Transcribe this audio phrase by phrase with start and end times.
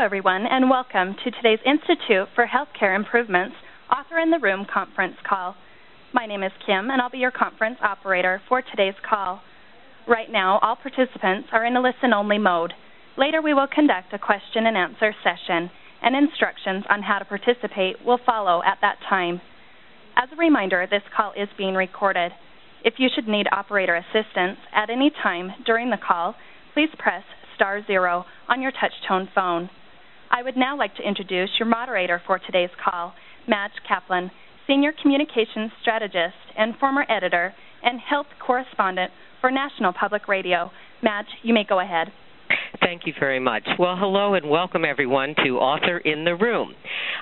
[0.00, 3.54] everyone, and welcome to today's Institute for Healthcare Improvements
[3.92, 5.54] Author in the Room conference call.
[6.14, 9.42] My name is Kim, and I'll be your conference operator for today's call.
[10.08, 12.72] Right now, all participants are in a listen only mode.
[13.18, 15.70] Later, we will conduct a question and answer session,
[16.02, 19.42] and instructions on how to participate will follow at that time.
[20.16, 22.32] As a reminder, this call is being recorded.
[22.82, 26.36] If you should need operator assistance at any time during the call,
[26.72, 27.22] please press
[27.54, 29.68] star zero on your touch tone phone.
[30.30, 33.14] I would now like to introduce your moderator for today's call,
[33.48, 34.30] Madge Kaplan,
[34.66, 37.52] Senior Communications Strategist and former editor
[37.82, 40.70] and health correspondent for National Public Radio.
[41.02, 42.12] Madge, you may go ahead.
[42.82, 43.62] Thank you very much.
[43.78, 46.74] Well, hello and welcome everyone to Author in the Room,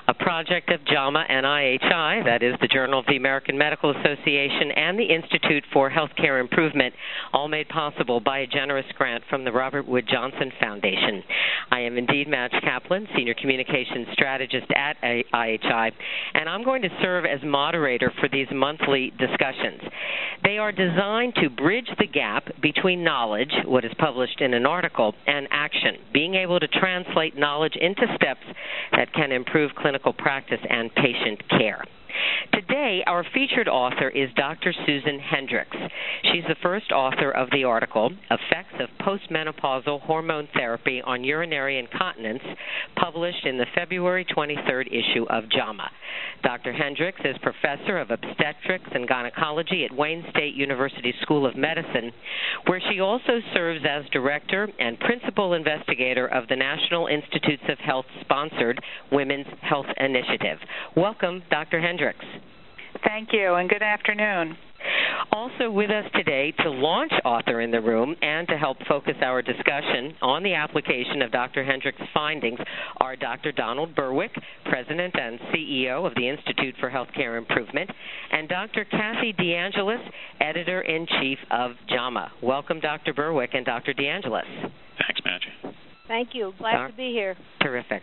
[0.07, 4.71] a project of JAMA and IHI, that is the Journal of the American Medical Association
[4.71, 6.93] and the Institute for Healthcare Improvement,
[7.33, 11.21] all made possible by a generous grant from the Robert Wood Johnson Foundation.
[11.71, 15.91] I am indeed Madge Kaplan, Senior Communications Strategist at IHI,
[16.35, 19.81] and I'm going to serve as moderator for these monthly discussions.
[20.41, 25.13] They are designed to bridge the gap between knowledge, what is published in an article,
[25.27, 28.45] and action, being able to translate knowledge into steps
[28.91, 31.83] that can improve clinical practice and patient care.
[32.53, 34.73] Today, our featured author is Dr.
[34.85, 35.69] Susan Hendrix.
[36.31, 42.43] She's the first author of the article, Effects of Postmenopausal Hormone Therapy on Urinary Incontinence,
[42.95, 45.89] published in the February 23rd issue of JAMA.
[46.43, 46.73] Dr.
[46.73, 52.11] Hendrix is professor of obstetrics and gynecology at Wayne State University School of Medicine,
[52.67, 58.05] where she also serves as director and principal investigator of the National Institutes of Health
[58.21, 60.57] sponsored Women's Health Initiative.
[60.95, 61.79] Welcome, Dr.
[61.79, 61.98] Hendrix.
[61.99, 62.25] Hendrix.
[63.05, 64.55] Thank you, and good afternoon.
[65.33, 69.41] Also with us today to launch Author in the Room and to help focus our
[69.41, 71.63] discussion on the application of Dr.
[71.63, 72.59] Hendrix' findings
[73.01, 73.51] are Dr.
[73.51, 74.31] Donald Berwick,
[74.65, 77.89] President and CEO of the Institute for Healthcare Improvement,
[78.31, 78.85] and Dr.
[78.85, 80.03] Kathy DeAngelis,
[80.39, 82.31] Editor in Chief of JAMA.
[82.41, 83.13] Welcome, Dr.
[83.13, 83.93] Berwick and Dr.
[83.93, 84.71] DeAngelis.
[84.97, 85.75] Thanks, Madge.
[86.09, 86.53] Thank you.
[86.57, 87.37] Glad to be here.
[87.61, 88.01] Terrific.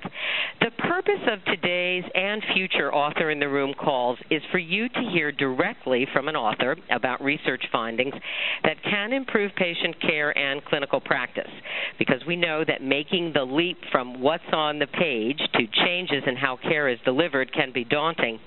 [0.61, 5.01] The purpose of today's and future Author in the Room calls is for you to
[5.13, 8.15] hear directly from an author about research findings
[8.63, 11.51] that can improve patient care and clinical practice.
[11.99, 16.37] Because we know that making the leap from what's on the page to changes in
[16.37, 18.39] how care is delivered can be daunting.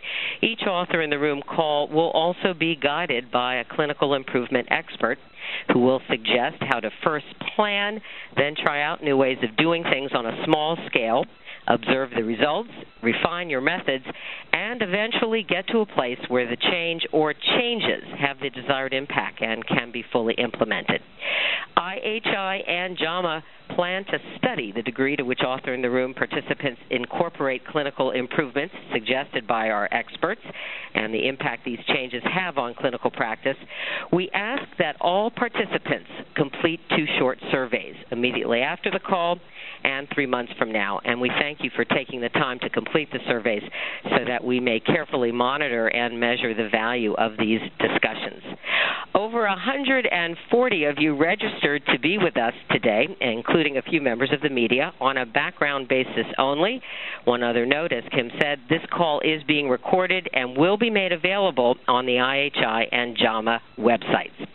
[0.42, 5.18] Each Author in the Room call will also be guided by a clinical improvement expert
[5.74, 8.02] who will suggest how to first plan,
[8.36, 11.26] then try out new ways of doing things on a small scale,
[11.70, 12.70] observe the results,
[13.02, 14.04] refine your methods,
[14.52, 19.42] and eventually get to a place where the change or changes have the desired impact
[19.42, 21.02] and can be fully implemented.
[21.78, 23.44] IHI and JAMA
[23.76, 28.74] plan to study the degree to which Author in the Room participants incorporate clinical improvements
[28.92, 30.42] suggested by our experts
[30.96, 33.56] and the impact these changes have on clinical practice.
[34.12, 39.40] We ask that all participants complete two short surveys immediately after the call
[39.84, 41.00] and three months from now.
[41.04, 43.64] And we thank you for taking the time to complete the surveys
[44.04, 48.44] so that we may carefully monitor and measure the value of these discussions.
[49.16, 54.42] Over 140 of you registered to be with us today, including a few members of
[54.42, 56.82] the media, on a background basis only.
[57.26, 61.12] One other note, as Kim said, this call is being recorded and will be made
[61.12, 64.48] available on the IHI and JAMA websites.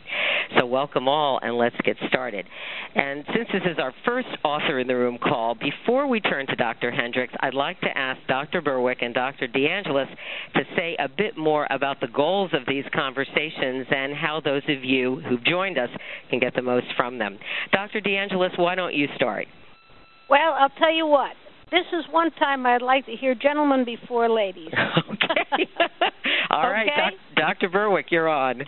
[0.58, 2.46] So, welcome all, and let's get started.
[2.94, 6.56] And since this is our first author in the room call, before we turn to
[6.56, 6.90] Dr.
[6.90, 8.60] Hendrix, I'd like to ask Dr.
[8.60, 9.48] Berwick and Dr.
[9.48, 10.08] DeAngelis
[10.54, 14.84] to say a bit more about the goals of these conversations and how those of
[14.84, 15.90] you who've joined us
[16.30, 17.38] can get the most from them.
[17.72, 18.00] Dr.
[18.00, 19.46] DeAngelis, why don't you start?
[20.28, 21.32] Well, I'll tell you what.
[21.74, 24.70] This is one time I'd like to hear gentlemen before ladies.
[25.10, 25.66] okay.
[26.50, 27.16] All right, okay?
[27.34, 27.68] Doc, Dr.
[27.68, 28.62] Berwick, you're on.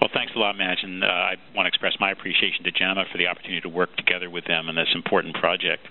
[0.00, 3.04] Well, thanks a lot, Madge, and uh, I want to express my appreciation to JAMA
[3.12, 5.84] for the opportunity to work together with them on this important project.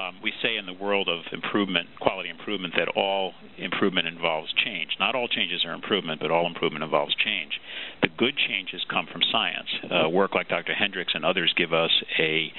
[0.00, 4.90] Um, we say in the world of improvement, quality improvement, that all improvement involves change.
[4.98, 7.60] Not all changes are improvement, but all improvement involves change.
[8.02, 9.68] The good changes come from science.
[9.86, 10.74] Uh, work like Dr.
[10.74, 12.50] Hendrix and others give us a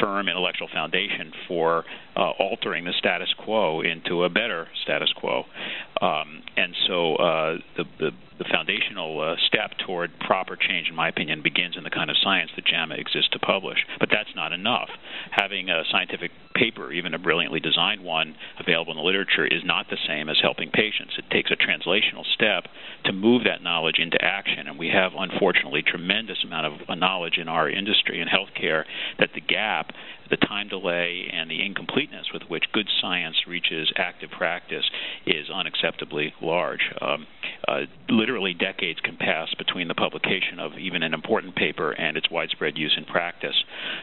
[0.00, 1.84] firm intellectual foundation for
[2.16, 5.44] uh, altering the status quo into a better status quo.
[6.00, 11.08] Um, and so uh, the, the, the foundational uh, step toward proper change, in my
[11.08, 13.78] opinion, begins in the kind of science that JAMA exists to publish.
[14.00, 14.90] But that's not enough.
[15.30, 19.86] having a scientific paper, even a brilliantly designed one, available in the literature is not
[19.90, 21.14] the same as helping patients.
[21.18, 22.64] It takes a translational step
[23.04, 27.48] to move that knowledge into action, and we have, unfortunately, tremendous amount of knowledge in
[27.48, 28.84] our industry in healthcare
[29.18, 29.92] that the gap
[30.30, 34.84] the time delay and the incompleteness with which good science reaches active practice
[35.26, 36.80] is unacceptably large.
[37.00, 37.26] Um,
[37.68, 37.80] uh,
[38.24, 42.78] literally decades can pass between the publication of even an important paper and its widespread
[42.78, 43.54] use in practice.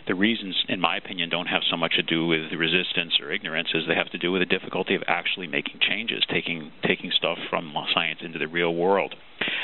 [0.06, 3.70] The reasons, in my opinion, don't have so much to do with resistance or ignorance
[3.74, 7.40] as they have to do with the difficulty of actually making changes, taking taking stuff
[7.50, 9.16] from science into the real world.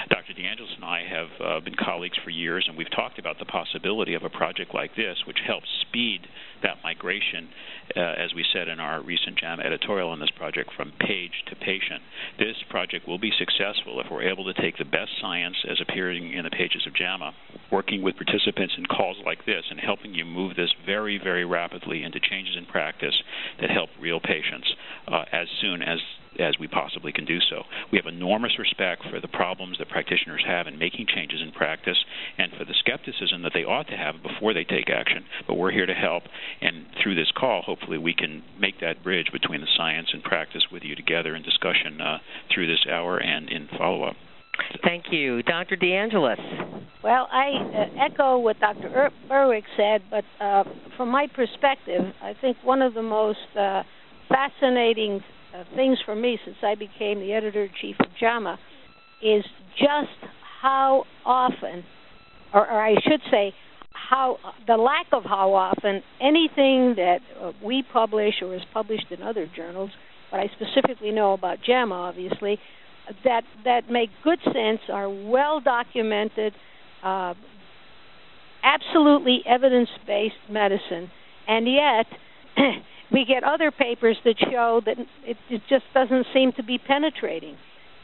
[0.10, 0.34] Dr.
[0.34, 4.14] DeAngelis and I have uh, been colleagues for years, and we've talked about the possibility
[4.14, 6.28] of a project like this, which helps speed
[6.64, 7.50] that migration,
[7.96, 11.56] uh, as we said in our recent JAMA editorial on this project, from page to
[11.56, 12.02] patient.
[12.40, 16.34] This project will be successful if we're able to take the best science as appearing
[16.34, 17.34] in the pages of JAMA,
[17.72, 22.04] working with participants in calls like this, and helping you move this very, very rapidly
[22.04, 23.16] into changes in practice
[23.62, 24.68] that help real patients
[25.08, 26.00] uh, as soon as
[26.40, 27.64] as we possibly can do so.
[27.92, 31.98] We have enormous respect for the problems that practitioners have in making changes in practice
[32.38, 35.26] and for the skepticism that they ought to have before they take action.
[35.48, 36.24] But we're here to help,
[36.62, 40.64] and through this call, hopefully, we can make that bridge between the science and practice
[40.72, 42.18] with you together in discussion uh,
[42.54, 44.16] through this hour and in follow up.
[44.84, 45.44] Thank you.
[45.44, 45.76] Dr.
[45.76, 46.84] DeAngelis.
[47.04, 48.88] Well, I uh, echo what Dr.
[48.88, 50.64] Er- Berwick said, but uh,
[50.98, 53.84] from my perspective, I think one of the most uh,
[54.28, 55.22] fascinating
[55.76, 58.58] things for me since I became the editor in chief of JAMA
[59.22, 59.44] is
[59.78, 61.84] just how often,
[62.54, 63.54] or, or I should say,
[63.94, 69.22] how the lack of how often anything that uh, we publish or is published in
[69.22, 69.92] other journals,
[70.32, 72.60] but I specifically know about JAMA, obviously,
[73.24, 76.54] that that make good sense, are well documented,
[77.04, 77.34] uh,
[78.64, 81.10] absolutely evidence-based medicine,
[81.48, 82.06] and yet
[83.12, 87.56] we get other papers that show that it, it just doesn't seem to be penetrating.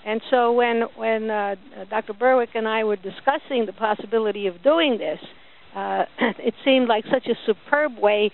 [0.05, 1.55] And so when when uh,
[1.89, 2.13] Dr.
[2.13, 5.19] Berwick and I were discussing the possibility of doing this,
[5.75, 6.05] uh,
[6.39, 8.31] it seemed like such a superb way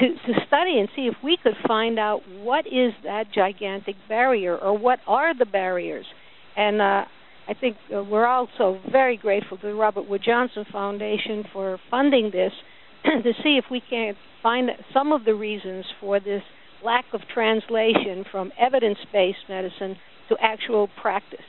[0.00, 4.56] to to study and see if we could find out what is that gigantic barrier
[4.56, 6.06] or what are the barriers.
[6.56, 7.04] And uh,
[7.48, 12.30] I think uh, we're also very grateful to the Robert Wood Johnson Foundation for funding
[12.32, 12.52] this
[13.22, 16.42] to see if we can find some of the reasons for this
[16.84, 19.96] lack of translation from evidence based medicine
[20.28, 21.40] to actual practice.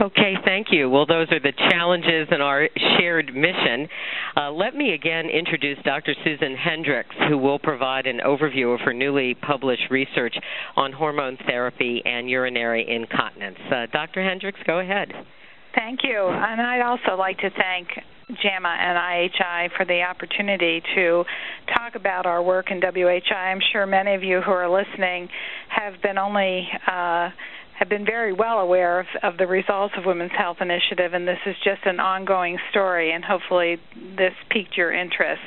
[0.00, 0.88] Okay, thank you.
[0.88, 2.68] Well, those are the challenges in our
[2.98, 3.88] shared mission.
[4.36, 6.14] Uh, let me again introduce Dr.
[6.24, 10.34] Susan Hendrix, who will provide an overview of her newly published research
[10.76, 13.58] on hormone therapy and urinary incontinence.
[13.70, 14.22] Uh, Dr.
[14.22, 15.08] Hendrix, go ahead.
[15.74, 16.28] Thank you.
[16.28, 17.88] And I'd also like to thank
[18.28, 21.24] JAMA and IHI for the opportunity to
[21.74, 23.34] talk about our work in WHI.
[23.34, 25.28] I'm sure many of you who are listening
[25.68, 27.30] have been only uh,
[27.78, 31.40] have been very well aware of, of the results of Women's Health Initiative, and this
[31.44, 33.80] is just an ongoing story, and hopefully
[34.16, 35.42] this piqued your interest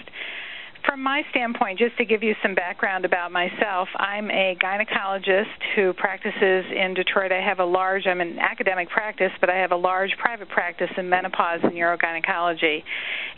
[0.87, 5.93] from my standpoint, just to give you some background about myself, I'm a gynecologist who
[5.93, 7.31] practices in Detroit.
[7.31, 10.89] I have a large, I'm an academic practice, but I have a large private practice
[10.97, 12.83] in menopause and urogynecology.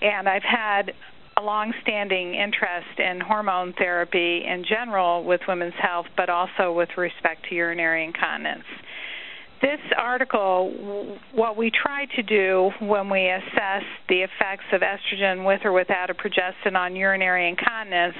[0.01, 0.94] And I've had
[1.38, 7.48] a long-standing interest in hormone therapy in general with women's health, but also with respect
[7.50, 8.66] to urinary incontinence
[9.61, 15.61] this article, what we try to do when we assess the effects of estrogen with
[15.65, 18.15] or without a progestin on urinary incontinence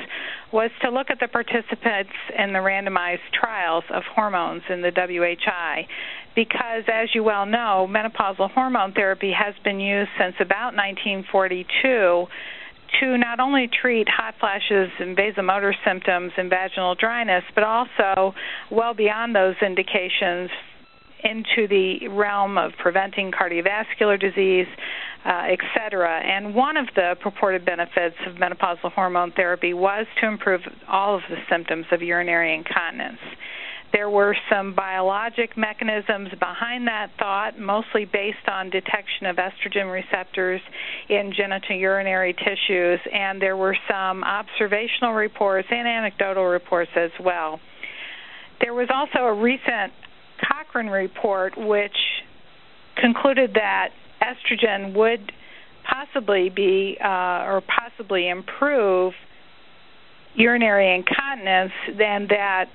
[0.52, 5.88] was to look at the participants in the randomized trials of hormones in the WHI.
[6.36, 12.28] Because, as you well know, menopausal hormone therapy has been used since about 1942
[13.00, 18.34] to not only treat hot flashes and vasomotor symptoms and vaginal dryness, but also
[18.72, 20.50] well beyond those indications
[21.24, 24.68] into the realm of preventing cardiovascular disease,
[25.26, 26.20] uh, et cetera.
[26.20, 31.22] And one of the purported benefits of menopausal hormone therapy was to improve all of
[31.30, 33.20] the symptoms of urinary incontinence.
[33.92, 40.62] There were some biologic mechanisms behind that thought, mostly based on detection of estrogen receptors
[41.10, 47.60] in genitourinary tissues, and there were some observational reports and anecdotal reports as well.
[48.62, 49.92] There was also a recent
[50.48, 51.96] Cochrane report, which
[52.96, 53.90] concluded that
[54.22, 55.32] estrogen would
[55.90, 59.14] possibly be uh, or possibly improve
[60.36, 62.66] urinary incontinence, then that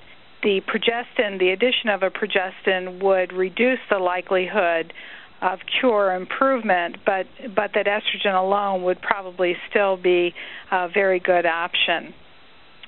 [0.43, 4.93] the progestin, the addition of a progestin, would reduce the likelihood
[5.41, 10.33] of cure improvement, but but that estrogen alone would probably still be
[10.71, 12.13] a very good option.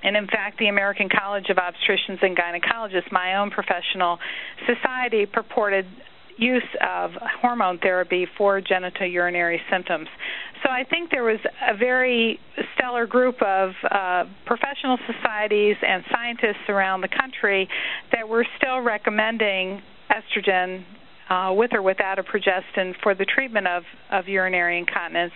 [0.03, 4.19] And in fact, the American College of Obstetricians and Gynecologists, my own professional
[4.65, 5.85] society, purported
[6.37, 7.11] use of
[7.41, 10.07] hormone therapy for genitourinary symptoms.
[10.63, 12.39] So I think there was a very
[12.75, 17.67] stellar group of uh, professional societies and scientists around the country
[18.11, 20.83] that were still recommending estrogen
[21.29, 25.33] uh, with or without a progestin for the treatment of, of urinary incontinence.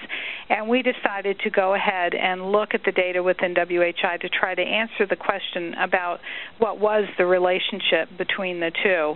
[0.50, 4.55] And we decided to go ahead and look at the data within WHI to try
[4.55, 6.19] to answer the question about
[6.60, 9.15] what was the relationship between the two.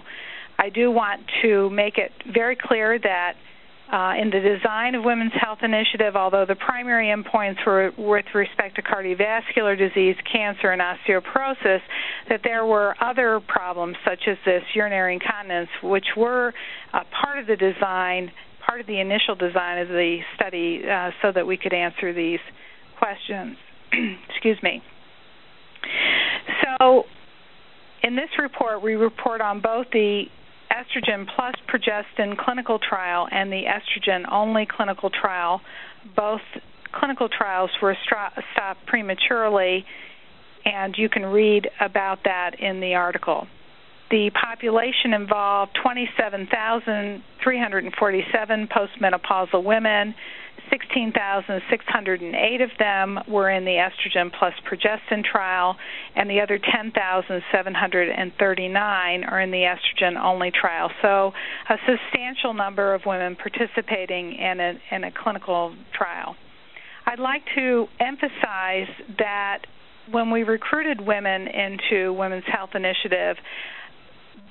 [0.57, 3.33] I do want to make it very clear that
[3.91, 8.75] uh, in the design of Women's Health Initiative, although the primary endpoints were with respect
[8.77, 11.81] to cardiovascular disease, cancer, and osteoporosis,
[12.29, 16.53] that there were other problems such as this urinary incontinence, which were
[16.93, 18.31] uh, part of the design,
[18.65, 22.39] part of the initial design of the study, uh, so that we could answer these
[22.97, 23.57] questions.
[24.29, 24.81] Excuse me.
[26.63, 27.03] So,
[28.03, 30.25] in this report, we report on both the
[30.71, 35.61] estrogen plus progestin clinical trial and the estrogen only clinical trial.
[36.15, 36.41] Both
[36.91, 39.85] clinical trials were stopped prematurely,
[40.65, 43.47] and you can read about that in the article.
[44.11, 50.13] The population involved 27,347 postmenopausal women
[50.69, 55.75] 16,608 of them were in the estrogen plus progestin trial,
[56.15, 60.91] and the other 10,739 are in the estrogen only trial.
[61.01, 61.33] So,
[61.69, 66.35] a substantial number of women participating in a, in a clinical trial.
[67.05, 68.87] I'd like to emphasize
[69.19, 69.59] that
[70.11, 73.37] when we recruited women into Women's Health Initiative,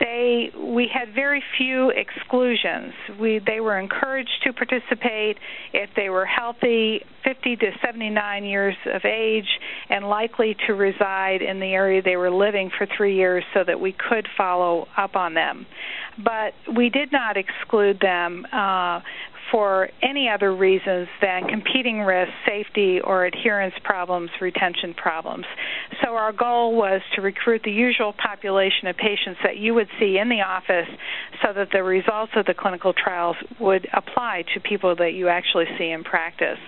[0.01, 2.93] they we had very few exclusions.
[3.21, 5.37] We they were encouraged to participate
[5.73, 9.49] if they were healthy, 50 to 79 years of age,
[9.89, 13.79] and likely to reside in the area they were living for three years, so that
[13.79, 15.67] we could follow up on them.
[16.23, 19.01] But we did not exclude them uh,
[19.55, 25.45] for any other reasons than competing risks, safety, or adherence problems, retention problems.
[26.03, 30.19] So our goal was to recruit the usual population of patients that you would see
[30.19, 30.89] in the office
[31.41, 35.67] so that the results of the clinical trials would apply to people that you actually
[35.79, 36.59] see in practice.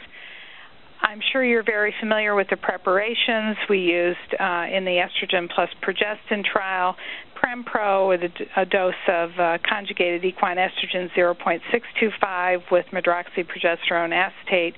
[1.02, 5.68] I'm sure you're very familiar with the preparations we used uh, in the estrogen plus
[5.82, 6.96] progestin trial.
[7.36, 14.74] Prempro with a, a dose of uh, conjugated equine estrogen 0.625 with medroxyprogesterone acetate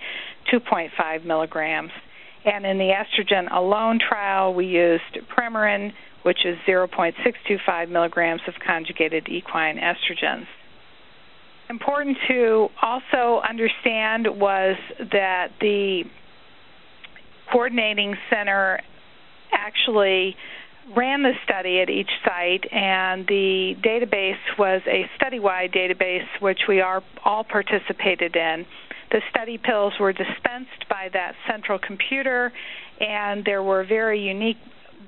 [0.52, 1.90] 2.5 milligrams.
[2.44, 9.28] And in the estrogen alone trial, we used Premarin, which is 0.625 milligrams of conjugated
[9.28, 10.46] equine estrogens.
[11.70, 14.76] Important to also understand was
[15.12, 16.04] that the
[17.52, 18.80] coordinating center
[19.52, 20.34] actually
[20.96, 26.60] ran the study at each site, and the database was a study wide database which
[26.68, 28.64] we are all participated in.
[29.10, 32.52] The study pills were dispensed by that central computer,
[33.00, 34.58] and there were very unique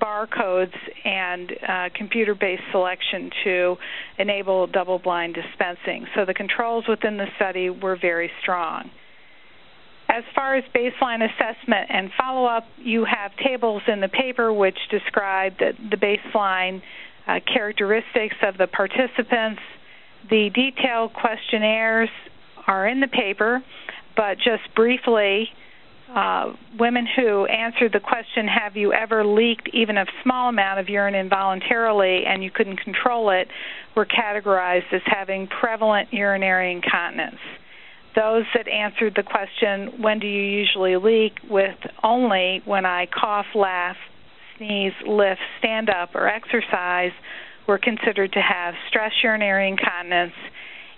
[0.01, 3.77] barcodes and uh, computer based selection to
[4.19, 6.07] enable double blind dispensing.
[6.15, 8.91] So the controls within the study were very strong.
[10.09, 14.77] As far as baseline assessment and follow up, you have tables in the paper which
[14.91, 16.83] describe the, the baseline
[17.29, 19.61] uh, characteristics of the participants.
[20.29, 22.09] The detailed questionnaires
[22.67, 23.63] are in the paper,
[24.17, 25.49] but just briefly,
[26.15, 30.89] uh, women who answered the question, Have you ever leaked even a small amount of
[30.89, 33.49] urine involuntarily and you couldn't control it,
[33.97, 37.41] were categorized as having prevalent urinary incontinence
[38.17, 43.47] those that answered the question, when do you usually leak, with only when I cough,
[43.55, 43.97] laugh,
[44.57, 47.13] sneeze, lift, stand up, or exercise,
[47.69, 50.35] were considered to have stress urinary incontinence.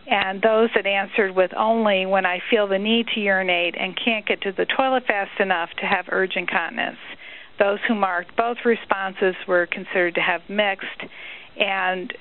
[0.06, 4.26] And those that answered with only when I feel the need to urinate and can't
[4.26, 6.98] get to the toilet fast enough to have urge incontinence.
[7.58, 10.86] Those who marked both responses were considered to have mixed,
[11.56, 12.12] and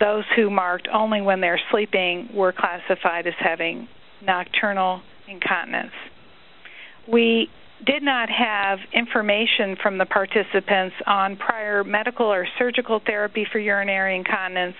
[0.00, 3.88] those who marked only when they're sleeping were classified as having
[4.22, 5.92] nocturnal incontinence.
[7.06, 7.48] We
[7.86, 14.16] did not have information from the participants on prior medical or surgical therapy for urinary
[14.16, 14.76] incontinence,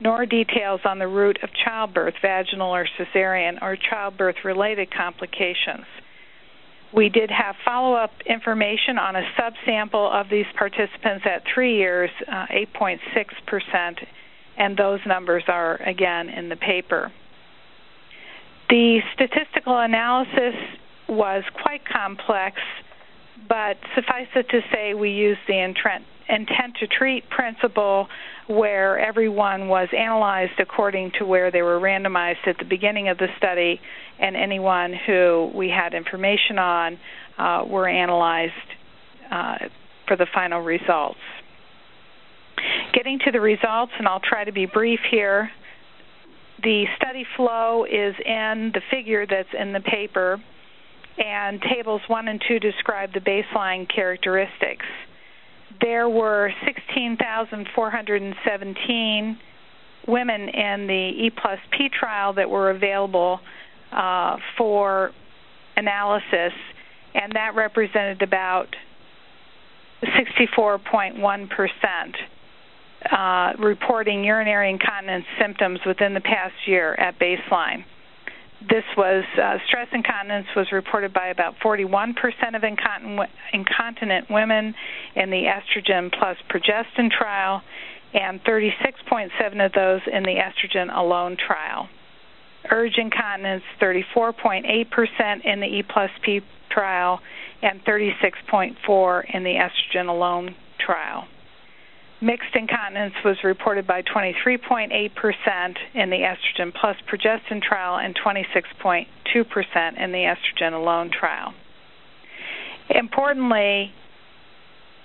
[0.00, 5.86] nor details on the route of childbirth, vaginal or cesarean, or childbirth related complications.
[6.94, 12.10] We did have follow up information on a subsample of these participants at three years,
[12.28, 13.96] uh, 8.6%,
[14.58, 17.10] and those numbers are again in the paper.
[18.68, 20.54] The statistical analysis
[21.12, 22.56] was quite complex.
[23.48, 28.06] but suffice it to say, we used the intent, intent to treat principle
[28.46, 33.26] where everyone was analyzed according to where they were randomized at the beginning of the
[33.36, 33.80] study,
[34.20, 36.98] and anyone who we had information on
[37.38, 38.52] uh, were analyzed
[39.30, 39.58] uh,
[40.06, 41.18] for the final results.
[42.94, 45.50] Getting to the results, and I'll try to be brief here.
[46.62, 50.40] The study flow is in the figure that's in the paper,
[51.18, 54.86] and tables 1 and 2 describe the baseline characteristics.
[55.80, 59.38] There were 16,417
[60.08, 63.40] women in the E plus P trial that were available
[63.92, 65.10] uh, for
[65.76, 66.52] analysis,
[67.14, 68.68] and that represented about
[70.02, 72.16] 64.1 percent
[73.10, 77.84] uh, reporting urinary incontinence symptoms within the past year at baseline.
[78.68, 82.14] This was uh, stress incontinence was reported by about 41%
[82.54, 84.74] of incontinent, incontinent women
[85.16, 87.62] in the estrogen plus progestin trial,
[88.14, 91.88] and 36.7 of those in the estrogen alone trial.
[92.70, 96.40] Urge incontinence 34.8% in the E plus P
[96.70, 97.20] trial,
[97.62, 101.26] and 36.4 in the estrogen alone trial.
[102.22, 104.90] Mixed incontinence was reported by 23.8%
[105.94, 109.06] in the estrogen plus progestin trial and 26.2%
[110.00, 111.52] in the estrogen alone trial.
[112.90, 113.90] Importantly,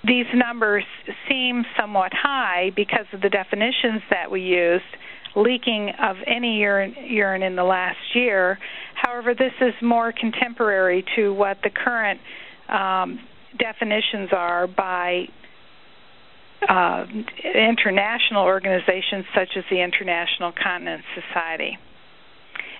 [0.04, 0.84] these numbers
[1.28, 4.84] seem somewhat high because of the definitions that we used
[5.34, 8.58] leaking of any urine, urine in the last year.
[8.94, 12.20] However, this is more contemporary to what the current
[12.68, 13.18] um,
[13.58, 15.26] definitions are by
[16.66, 17.04] uh,
[17.44, 21.78] international organizations such as the International Continence Society.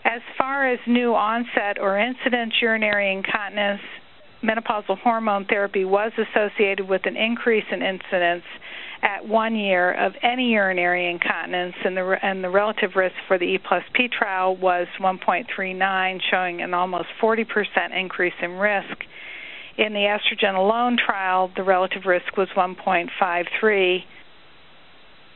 [0.04, 3.82] As far as new onset or incident urinary incontinence,
[4.42, 8.44] menopausal hormone therapy was associated with an increase in incidence
[9.02, 13.44] at one year of any urinary incontinence, and the, and the relative risk for the
[13.44, 17.44] E plus P trial was 1.39, showing an almost 40%
[17.96, 19.04] increase in risk
[19.78, 24.00] in the estrogen alone trial, the relative risk was 1.53.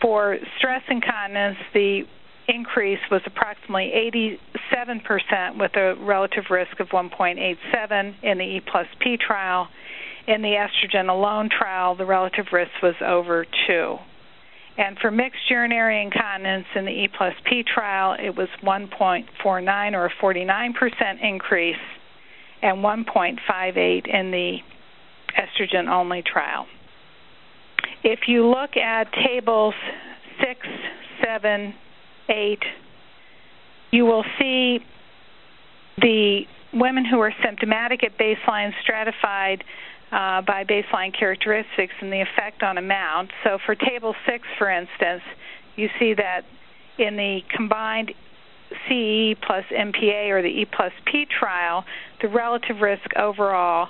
[0.01, 2.03] For stress incontinence, the
[2.49, 3.93] increase was approximately
[4.75, 9.69] 87% with a relative risk of 1.87 in the E plus P trial.
[10.27, 13.97] In the estrogen alone trial, the relative risk was over 2.
[14.77, 20.07] And for mixed urinary incontinence in the E plus P trial, it was 1.49 or
[20.07, 21.77] a 49% increase
[22.63, 24.59] and 1.58 in the
[25.37, 26.67] estrogen only trial.
[28.05, 29.75] If you look at tables
[30.41, 30.67] 6,
[31.25, 31.75] 7,
[32.29, 32.59] 8,
[33.91, 34.79] you will see
[35.99, 39.63] the women who are symptomatic at baseline stratified
[40.11, 43.31] uh, by baseline characteristics and the effect on amount.
[43.45, 45.23] So for table 6, for instance,
[45.77, 46.43] you see that
[46.99, 48.13] in the combined
[48.89, 51.85] CE plus MPA or the E plus P trial,
[52.21, 53.89] the relative risk overall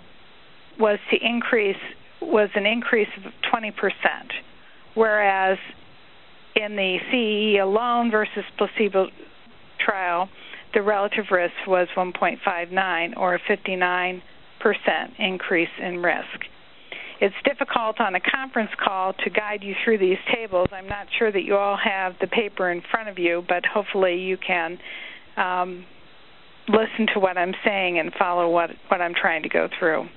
[0.79, 1.77] was to increase
[2.21, 3.73] was an increase of 20%,
[4.95, 5.59] whereas
[6.55, 9.09] in the CE alone versus placebo
[9.81, 10.29] trial,
[10.75, 14.23] the relative risk was 1.59 or a 59%
[15.19, 16.47] increase in risk.
[17.23, 20.67] It's difficult on a conference call to guide you through these tables.
[20.73, 24.17] I'm not sure that you all have the paper in front of you, but hopefully
[24.17, 24.77] you can
[25.37, 25.87] um,
[26.67, 30.09] listen to what I'm saying and follow what, what I'm trying to go through.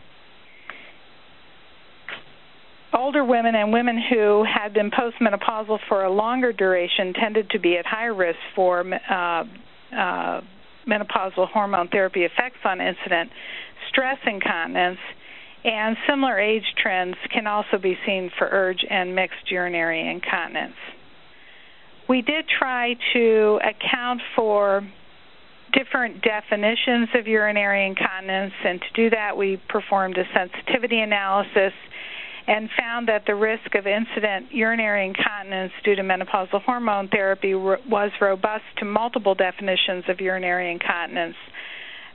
[2.91, 7.77] Older women and women who had been postmenopausal for a longer duration tended to be
[7.77, 9.43] at higher risk for uh,
[9.95, 10.41] uh,
[10.89, 13.29] menopausal hormone therapy effects on incident
[13.89, 14.97] stress incontinence
[15.65, 20.75] and similar age trends can also be seen for urge and mixed urinary incontinence.
[22.07, 24.87] We did try to account for
[25.73, 31.73] different definitions of urinary incontinence, and to do that, we performed a sensitivity analysis
[32.47, 38.11] and found that the risk of incident urinary incontinence due to menopausal hormone therapy was
[38.21, 41.35] robust to multiple definitions of urinary incontinence.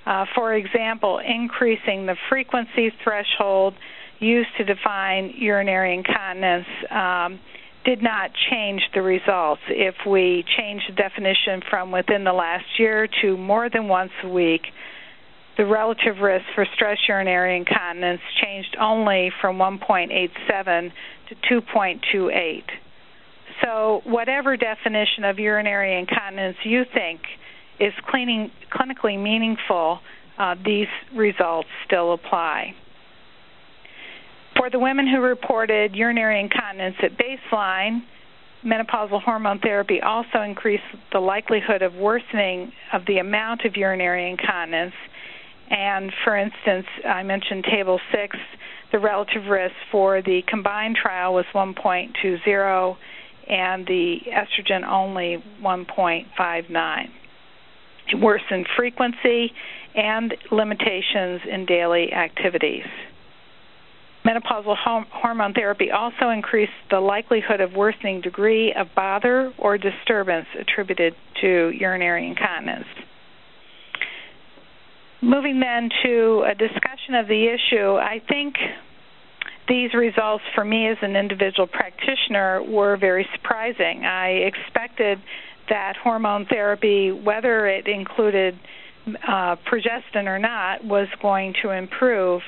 [0.07, 3.75] Uh, for example, increasing the frequency threshold
[4.19, 7.41] used to define urinary incontinence um,
[7.85, 9.63] did not change the results.
[9.69, 14.29] If we change the definition from within the last year to more than once a
[14.29, 14.63] week,
[15.57, 20.93] the relative risk for stress urinary incontinence changed only from 1.87
[21.29, 22.63] to 2.28.
[23.63, 27.21] So, whatever definition of urinary incontinence you think
[27.81, 30.01] is cleaning, clinically meaningful,
[30.39, 32.75] uh, these results still apply.
[34.57, 38.03] For the women who reported urinary incontinence at baseline,
[38.65, 44.95] menopausal hormone therapy also increased the likelihood of worsening of the amount of urinary incontinence.
[45.71, 48.37] And for instance, I mentioned table 6,
[48.93, 52.97] the relative risk for the combined trial was 1.20
[53.49, 57.09] and the estrogen only 1.59.
[58.13, 59.53] It worsened frequency
[59.95, 62.85] and limitations in daily activities.
[64.25, 64.77] Menopausal
[65.11, 71.71] hormone therapy also increased the likelihood of worsening degree of bother or disturbance attributed to
[71.71, 72.87] urinary incontinence.
[75.23, 78.55] Moving then to a discussion of the issue, I think
[79.69, 84.05] these results for me as an individual practitioner were very surprising.
[84.05, 85.19] I expected
[85.71, 88.59] that hormone therapy, whether it included
[89.07, 92.43] uh, progestin or not, was going to improve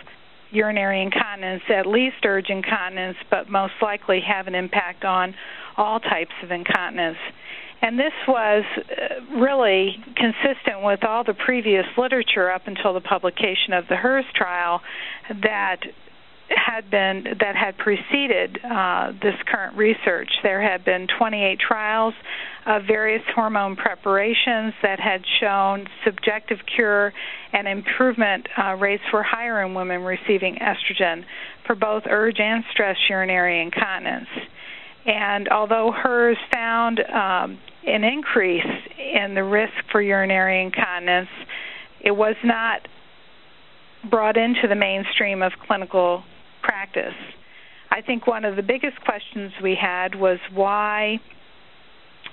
[0.51, 5.35] urinary incontinence, at least urge incontinence, but most likely have an impact on
[5.77, 7.17] all types of incontinence.
[7.81, 13.73] And this was uh, really consistent with all the previous literature up until the publication
[13.73, 14.81] of the HERS trial
[15.29, 15.79] that
[16.49, 20.29] had been that had preceded uh, this current research.
[20.43, 22.15] There had been 28 trials
[22.67, 27.13] of various hormone preparations that had shown subjective cure
[27.53, 31.25] and improvement uh, rates were higher in women receiving estrogen
[31.67, 34.29] for both urge and stress urinary incontinence.
[35.05, 38.63] And although HERS found um, an increase
[38.97, 41.29] in the risk for urinary incontinence,
[42.05, 42.87] it was not
[44.09, 46.23] brought into the mainstream of clinical
[46.63, 47.15] practice.
[47.91, 51.21] I think one of the biggest questions we had was why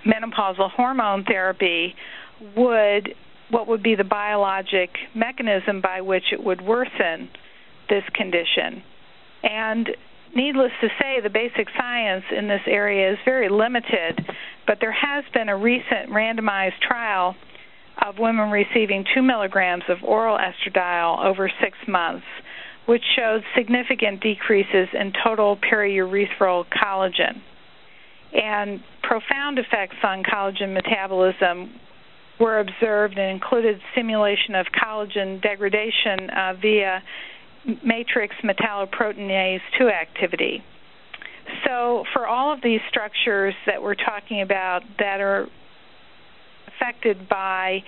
[0.06, 1.96] menopausal hormone therapy
[2.56, 3.14] would
[3.52, 7.30] what would be the biologic mechanism by which it would worsen
[7.90, 8.84] this condition.
[9.42, 9.90] And
[10.36, 14.20] needless to say, the basic science in this area is very limited,
[14.68, 17.36] but there has been a recent randomized trial
[18.06, 22.26] of women receiving 2 milligrams of oral estradiol over six months
[22.90, 27.40] which showed significant decreases in total periurethral collagen.
[28.34, 31.74] And profound effects on collagen metabolism
[32.40, 37.02] were observed and included simulation of collagen degradation uh, via
[37.84, 40.64] matrix metalloproteinase 2 activity.
[41.66, 45.48] So, for all of these structures that we're talking about that are
[46.68, 47.80] affected by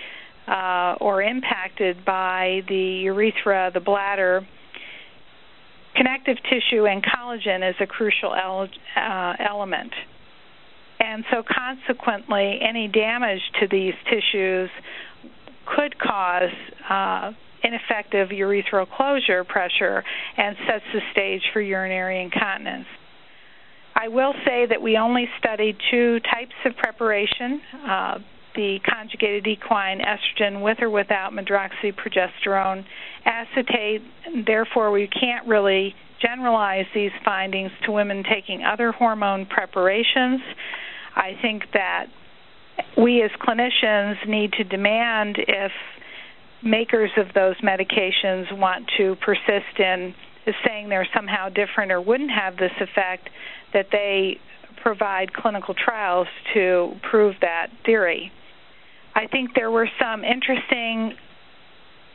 [0.48, 4.46] uh, or impacted by the urethra, the bladder,
[5.94, 9.92] connective tissue and collagen is a crucial el- uh, element.
[11.02, 14.70] And so, consequently, any damage to these tissues
[15.66, 16.50] could cause
[16.88, 17.32] uh,
[17.64, 20.04] ineffective urethral closure pressure
[20.36, 22.86] and sets the stage for urinary incontinence.
[23.96, 28.18] I will say that we only studied two types of preparation uh,
[28.54, 32.84] the conjugated equine estrogen with or without medroxyprogesterone
[33.24, 34.02] acetate.
[34.46, 40.40] Therefore, we can't really generalize these findings to women taking other hormone preparations.
[41.14, 42.06] I think that
[42.96, 45.72] we as clinicians need to demand if
[46.62, 50.14] makers of those medications want to persist in
[50.66, 53.28] saying they're somehow different or wouldn't have this effect,
[53.72, 54.38] that they
[54.82, 58.32] provide clinical trials to prove that theory.
[59.14, 61.16] I think there were some interesting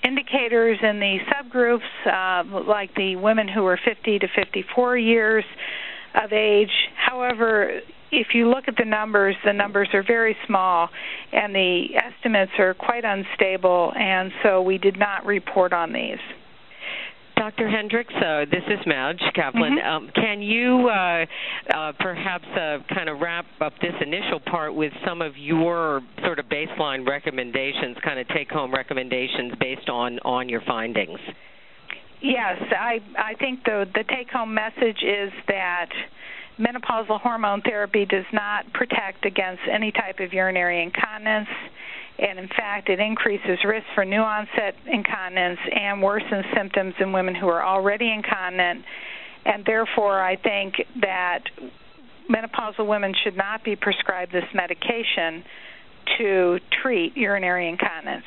[0.03, 5.45] indicators in the subgroups, uh, like the women who were 50 to 54 years
[6.15, 6.71] of age.
[6.95, 7.81] However,
[8.11, 10.89] if you look at the numbers, the numbers are very small,
[11.31, 16.19] and the estimates are quite unstable, and so we did not report on these.
[17.37, 17.69] Dr.
[17.69, 19.77] Hendrix, uh, this is Madge Kaplan.
[19.77, 19.87] Mm-hmm.
[19.87, 21.25] Um, can you uh,
[21.71, 26.39] uh, perhaps uh, kind of wrap up this initial part with some of your sort
[26.39, 31.19] of baseline recommendations, kind of take-home recommendations based on on your findings?
[32.21, 35.89] Yes, I I think the the take-home message is that
[36.59, 41.49] menopausal hormone therapy does not protect against any type of urinary incontinence
[42.19, 47.35] and in fact, it increases risk for new onset incontinence and worsens symptoms in women
[47.35, 48.83] who are already incontinent.
[49.45, 51.43] And therefore, I think that
[52.29, 55.43] menopausal women should not be prescribed this medication
[56.17, 58.25] to treat urinary incontinence.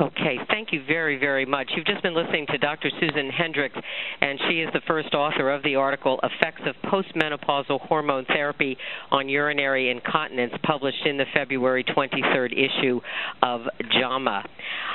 [0.00, 1.70] Okay, thank you very, very much.
[1.76, 2.90] You've just been listening to Dr.
[2.98, 3.76] Susan Hendrix,
[4.20, 8.76] and she is the first author of the article Effects of Postmenopausal Hormone Therapy
[9.12, 13.00] on Urinary Incontinence, published in the February 23rd issue
[13.42, 13.60] of
[13.92, 14.44] JAMA.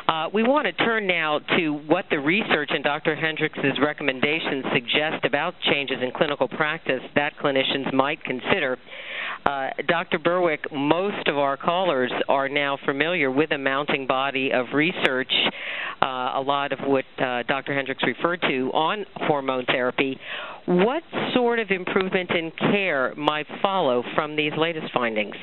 [0.09, 3.15] Uh, we want to turn now to what the research and Dr.
[3.15, 8.77] Hendrix' recommendations suggest about changes in clinical practice that clinicians might consider.
[9.45, 10.19] Uh, Dr.
[10.19, 15.31] Berwick, most of our callers are now familiar with a mounting body of research,
[16.01, 17.73] uh, a lot of what uh, Dr.
[17.73, 20.19] Hendrix referred to on hormone therapy.
[20.65, 25.35] What sort of improvement in care might follow from these latest findings?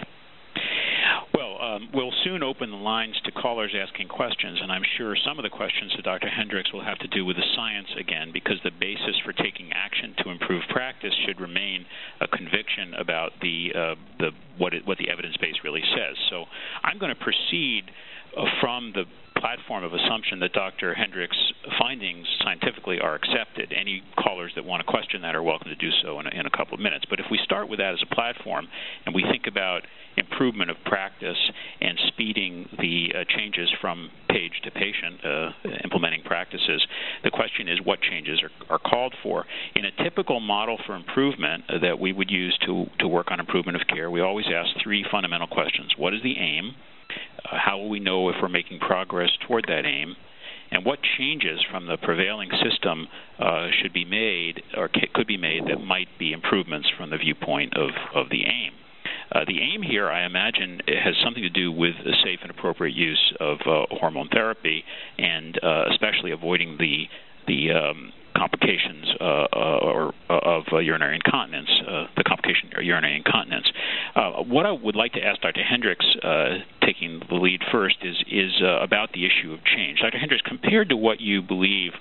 [1.37, 5.39] Well, um, we'll soon open the lines to callers asking questions, and I'm sure some
[5.39, 6.31] of the questions to Dr.
[6.31, 10.15] Hendrix will have to do with the science again, because the basis for taking action
[10.25, 11.85] to improve practice should remain
[12.23, 16.17] a conviction about the uh, the what it, what the evidence base really says.
[16.31, 16.47] So
[16.83, 17.85] I'm going to proceed
[18.35, 19.05] uh, from the
[19.41, 20.95] platform of assumption that Dr.
[20.95, 21.37] Hendrix'
[21.79, 23.73] findings scientifically are accepted.
[23.73, 26.47] Any callers that want to question that are welcome to do so in a, in
[26.47, 27.05] a couple of minutes.
[27.09, 28.69] But if we start with that as a platform
[29.05, 29.83] and we think about
[30.17, 31.37] improvement of practice
[31.81, 35.51] and speeding the uh, changes from page to patient, uh,
[35.85, 36.85] implementing practices,
[37.23, 39.45] the question is what changes are, are called for.
[39.75, 43.81] In a typical model for improvement that we would use to, to work on improvement
[43.81, 45.93] of care, we always ask three fundamental questions.
[45.97, 46.75] What is the aim?
[47.11, 50.17] Uh, how will we know if we're making progress toward that aim?
[50.71, 53.07] And what changes from the prevailing system
[53.39, 57.19] uh, should be made or c- could be made that might be improvements from the
[57.19, 58.73] viewpoint of, of the aim?
[59.33, 62.95] Uh, the aim here, I imagine, has something to do with the safe and appropriate
[62.95, 64.85] use of uh, hormone therapy,
[65.19, 67.05] and uh, especially avoiding the
[67.47, 71.71] the um, complications uh, uh, or uh, of urinary incontinence,
[72.17, 73.67] the complication of urinary incontinence.
[74.47, 75.63] what I would like to ask Dr.
[75.63, 76.05] Hendrix,
[76.85, 80.01] taking the lead first, is is about the issue of change.
[80.01, 80.19] Dr.
[80.19, 81.93] Hendrix, compared to what you believe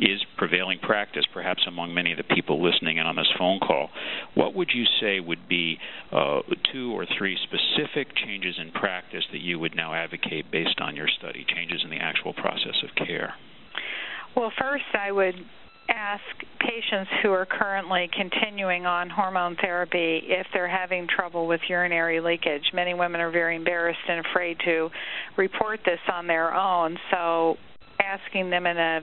[0.00, 3.90] is prevailing practice, perhaps among many of the people listening in on this phone call,
[4.34, 5.78] what would you say would be
[6.12, 6.40] uh,
[6.72, 11.08] two or three specific changes in practice that you would now advocate based on your
[11.18, 13.34] study, changes in the actual process of care?
[14.36, 15.34] Well, first, I would
[15.88, 16.22] ask
[16.60, 22.70] patients who are currently continuing on hormone therapy if they're having trouble with urinary leakage.
[22.74, 24.90] Many women are very embarrassed and afraid to
[25.36, 27.56] report this on their own, so
[28.00, 29.00] asking them in a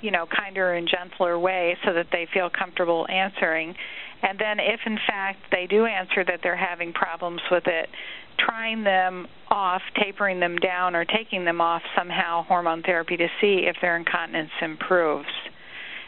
[0.00, 3.74] you know kinder and gentler way so that they feel comfortable answering.
[4.22, 7.88] And then if in fact they do answer that they're having problems with it,
[8.38, 13.66] trying them off, tapering them down or taking them off somehow hormone therapy to see
[13.66, 15.28] if their incontinence improves.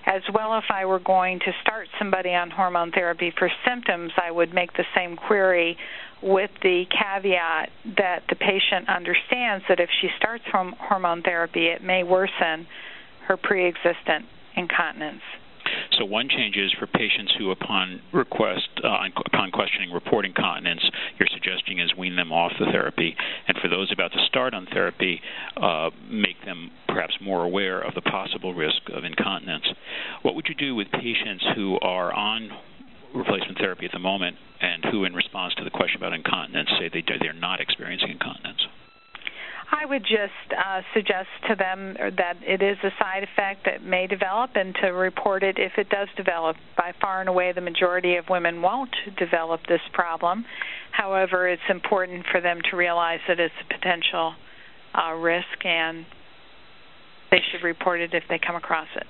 [0.04, 4.30] As well, if I were going to start somebody on hormone therapy for symptoms, I
[4.30, 5.76] would make the same query
[6.22, 12.02] with the caveat that the patient understands that if she starts hormone therapy, it may
[12.02, 12.66] worsen
[13.26, 15.22] her pre existent incontinence.
[15.98, 20.83] So one change is for patients who, upon request, uh, upon questioning, report incontinence,
[21.18, 23.14] your suggestion is wean them off the therapy.
[23.46, 25.20] And for those about to start on therapy,
[25.57, 29.64] uh, make them perhaps more aware of the possible risk of incontinence.
[30.22, 32.50] What would you do with patients who are on
[33.14, 36.88] replacement therapy at the moment and who, in response to the question about incontinence, say
[36.92, 38.61] they, they're not experiencing incontinence?
[39.72, 44.06] I would just uh, suggest to them that it is a side effect that may
[44.06, 46.56] develop and to report it if it does develop.
[46.76, 50.44] By far and away, the majority of women won't develop this problem.
[50.90, 54.35] However, it's important for them to realize that it's a potential
[54.94, 56.04] uh, risk and
[57.30, 59.06] they should report it if they come across it.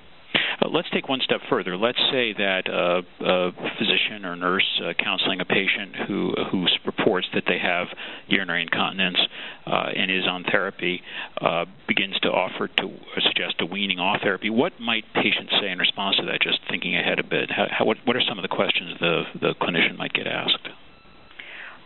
[0.62, 1.76] Uh, let's take one step further.
[1.76, 7.26] Let's say that uh, a physician or nurse uh, counseling a patient who who reports
[7.34, 7.88] that they have
[8.28, 9.18] urinary incontinence
[9.66, 11.02] uh, and is on therapy
[11.40, 12.90] uh, begins to offer to
[13.26, 14.50] suggest a weaning off therapy.
[14.50, 16.40] What might patients say in response to that?
[16.42, 19.22] Just thinking ahead a bit, how, how, what what are some of the questions the
[19.40, 20.68] the clinician might get asked?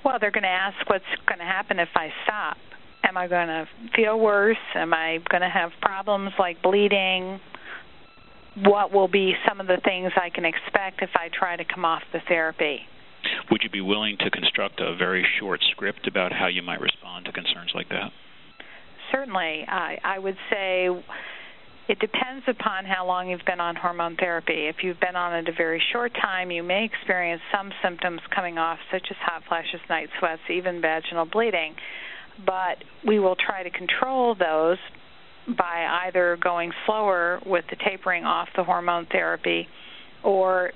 [0.05, 2.57] Well, they're going to ask what's going to happen if I stop.
[3.03, 4.57] Am I going to feel worse?
[4.75, 7.41] Am I going to have problems like bleeding,
[8.65, 11.85] what will be some of the things I can expect if I try to come
[11.85, 12.81] off the therapy.
[13.51, 17.27] Would you be willing to construct a very short script about how you might respond
[17.27, 18.11] to concerns like that?
[19.13, 19.65] Certainly.
[19.69, 20.89] I, I would say
[21.89, 24.67] it depends upon how long you've been on hormone therapy.
[24.67, 28.59] If you've been on it a very short time, you may experience some symptoms coming
[28.59, 31.75] off, such as hot flashes, night sweats, even vaginal bleeding.
[32.45, 34.79] But we will try to control those
[35.47, 39.69] by either going slower with the tapering off the hormone therapy
[40.25, 40.73] or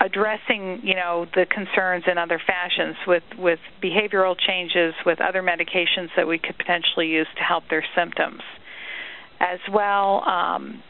[0.00, 6.08] addressing you know the concerns in other fashions with with behavioral changes with other medications
[6.16, 8.40] that we could potentially use to help their symptoms.
[9.38, 10.82] As well um,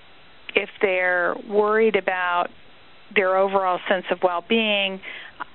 [0.54, 2.46] if they're worried about
[3.14, 5.00] their overall sense of well-being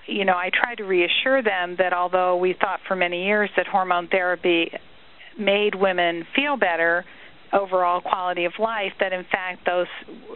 [0.05, 3.65] you know I try to reassure them that although we thought for many years that
[3.65, 4.71] hormone therapy
[5.39, 7.05] made women feel better
[7.51, 9.87] overall quality of life that in fact those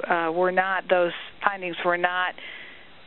[0.09, 1.11] uh, were not those
[1.43, 2.33] findings were not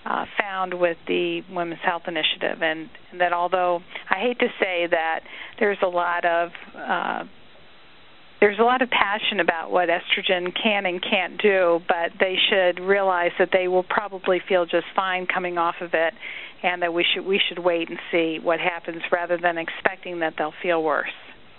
[0.06, 4.86] uh, found with the Women's Health Initiative, and, and, that although I hate to say
[4.88, 5.20] that
[5.58, 7.24] there's a lot of uh,
[8.40, 12.78] there's a lot of passion about what estrogen can and can't do, but they should
[12.80, 16.14] realize that they will probably feel just fine coming off of it,
[16.62, 20.34] and that we should we should wait and see what happens rather than expecting that
[20.38, 21.10] they'll feel worse.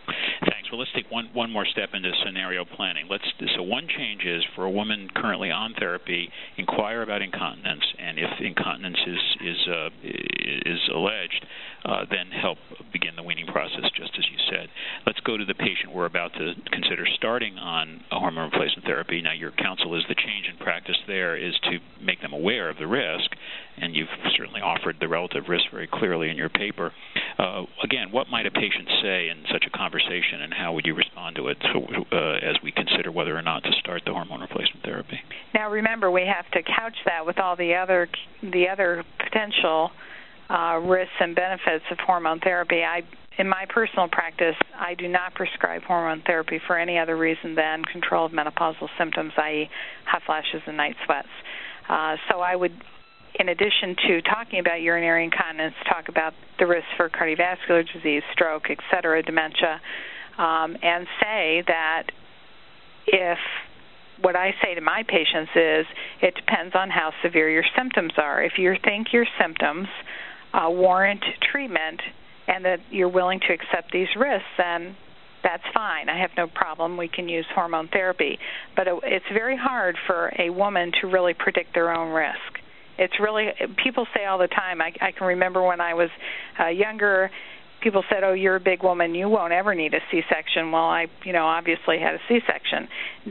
[0.08, 0.72] Thanks.
[0.72, 3.08] Well, let's take one one more step into scenario planning.
[3.10, 8.18] Let's so one change is for a woman currently on therapy, inquire about incontinence, and
[8.18, 11.46] if incontinence is is uh, is alleged,
[11.86, 12.58] uh, then help
[12.92, 14.70] begin the weaning process, just as you said.
[15.06, 19.22] Let's go to the patient we're about to consider starting on a hormone replacement therapy.
[19.22, 22.78] Now, your counsel is the change in practice there is to make them aware of
[22.78, 23.32] the risk,
[23.78, 26.92] and you've certainly offered the relative risk very clearly in your paper.
[27.38, 30.96] Uh, again, what might a patient say in such a conversation, and how would you
[30.96, 34.84] respond to it uh, as we consider whether or not to start the hormone replacement
[34.84, 35.20] therapy?
[35.54, 38.08] Now, remember, we have to couch that with all the other
[38.42, 39.92] the other potential
[40.50, 42.84] uh, risks and benefits of hormone therapy.
[42.84, 43.02] I,
[43.38, 47.84] in my personal practice, I do not prescribe hormone therapy for any other reason than
[47.86, 49.70] control of menopausal symptoms, i.e.,
[50.06, 51.28] hot flashes and night sweats.
[51.88, 52.74] Uh, so I would,
[53.40, 58.70] in addition to talking about urinary incontinence, talk about the risks for cardiovascular disease, stroke,
[58.70, 59.80] et cetera, dementia,
[60.38, 62.04] um, and say that
[63.06, 63.38] if
[64.22, 65.86] what I say to my patients is
[66.22, 68.44] it depends on how severe your symptoms are.
[68.44, 69.88] If you think your symptoms
[70.58, 72.02] uh, warrant treatment
[72.48, 74.96] and that you're willing to accept these risks, then
[75.44, 76.10] that's fine.
[76.10, 76.98] I have no problem.
[76.98, 78.40] We can use hormone therapy.
[78.76, 82.60] But it's very hard for a woman to really predict their own risk.
[82.98, 83.50] It's really,
[83.84, 86.10] people say all the time, I, I can remember when I was
[86.60, 87.30] uh, younger,
[87.82, 89.14] people said, "Oh, you're a big woman.
[89.14, 92.88] You won't ever need a C-section." Well, I, you know, obviously had a C-section.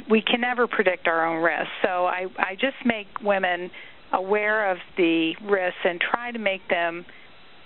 [0.09, 1.69] We can never predict our own risk.
[1.83, 3.71] So I I just make women
[4.13, 7.05] aware of the risks and try to make them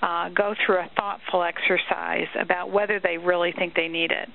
[0.03, 4.29] uh, go through a thoughtful exercise about whether they really think they need it.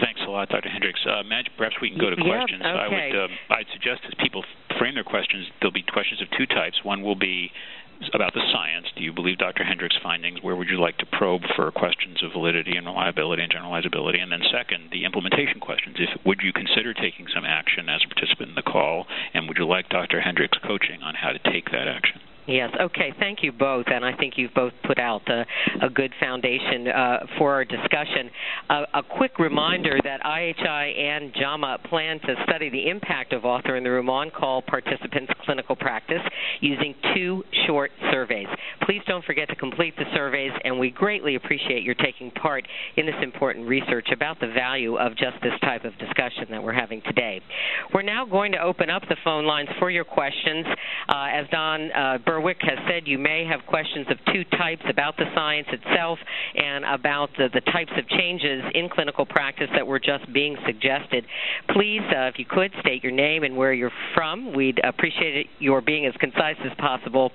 [0.00, 0.68] Thanks a lot, Dr.
[0.68, 1.00] Hendrix.
[1.04, 2.62] Uh, Madge, perhaps we can go to questions.
[2.64, 2.78] Yep, okay.
[2.78, 4.44] I would, uh, I'd suggest as people
[4.78, 6.84] frame their questions, there'll be questions of two types.
[6.84, 7.50] One will be
[8.14, 8.86] about the science.
[8.96, 9.64] Do you believe Dr.
[9.64, 10.42] Hendrix' findings?
[10.42, 14.22] Where would you like to probe for questions of validity and reliability and generalizability?
[14.22, 15.96] And then, second, the implementation questions.
[15.98, 19.58] If would you consider taking some action as a participant in the call, and would
[19.58, 20.20] you like Dr.
[20.20, 22.20] Hendrix' coaching on how to take that action?
[22.48, 22.70] Yes.
[22.80, 23.12] Okay.
[23.18, 25.44] Thank you both, and I think you've both put out a,
[25.82, 28.30] a good foundation uh, for our discussion.
[28.70, 33.76] Uh, a quick reminder that IHI and JAMA plan to study the impact of Author
[33.76, 36.22] in the Room on call participants' clinical practice
[36.60, 38.46] using two short surveys.
[38.86, 43.04] Please don't forget to complete the surveys, and we greatly appreciate your taking part in
[43.04, 47.02] this important research about the value of just this type of discussion that we're having
[47.02, 47.42] today.
[47.92, 50.64] We're now going to open up the phone lines for your questions.
[51.10, 55.16] Uh, as Don uh, Berwick has said, you may have questions of two types about
[55.16, 56.20] the science itself
[56.54, 61.24] and about the, the types of changes in clinical practice that were just being suggested.
[61.70, 64.54] Please, uh, if you could, state your name and where you're from.
[64.54, 67.32] We'd appreciate your being as concise as possible.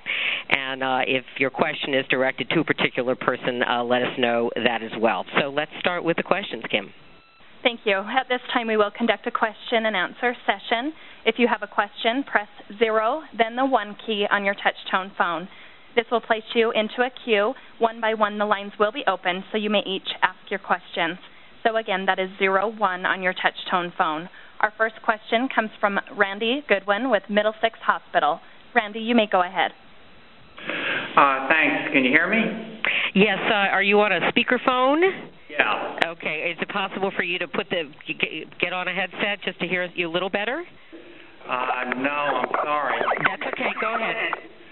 [0.49, 4.51] And uh, if your question is directed to a particular person, uh, let us know
[4.55, 5.25] that as well.
[5.37, 6.93] So let's start with the questions, Kim.
[7.63, 7.99] Thank you.
[7.99, 10.91] At this time, we will conduct a question and answer session.
[11.25, 15.13] If you have a question, press 0, then the 1 key on your touch tone
[15.17, 15.47] phone.
[15.95, 17.53] This will place you into a queue.
[17.79, 21.17] One by one, the lines will be open, so you may each ask your questions.
[21.65, 24.27] So again, that is zero one on your touch tone phone.
[24.59, 28.41] Our first question comes from Randy Goodwin with Middlesex Hospital.
[28.75, 29.71] Randy, you may go ahead.
[31.15, 31.93] Uh, thanks.
[31.93, 32.81] Can you hear me?
[33.15, 33.39] Yes.
[33.49, 35.01] Uh, are you on a speakerphone?
[35.49, 35.99] Yeah.
[36.07, 36.51] Okay.
[36.51, 37.83] Is it possible for you to put the
[38.59, 40.63] get on a headset just to hear you a little better?
[41.47, 42.99] Uh, no, I'm sorry.
[43.29, 43.69] That's okay.
[43.81, 44.15] Go ahead.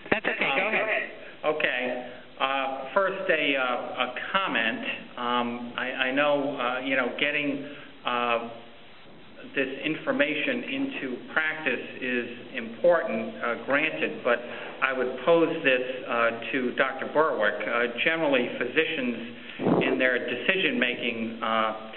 [0.10, 0.52] That's okay.
[0.58, 1.10] Go ahead.
[1.46, 2.12] Okay.
[2.40, 4.80] Uh, first, a, uh, a comment.
[5.18, 7.68] Um, I, I know, uh, you know, getting
[8.06, 8.50] uh,
[9.56, 14.40] this information into practice is important, uh, granted, but
[14.82, 17.12] I would pose this uh, to Dr.
[17.14, 17.60] Berwick.
[17.62, 21.92] Uh, generally, physicians in their decision-making uh,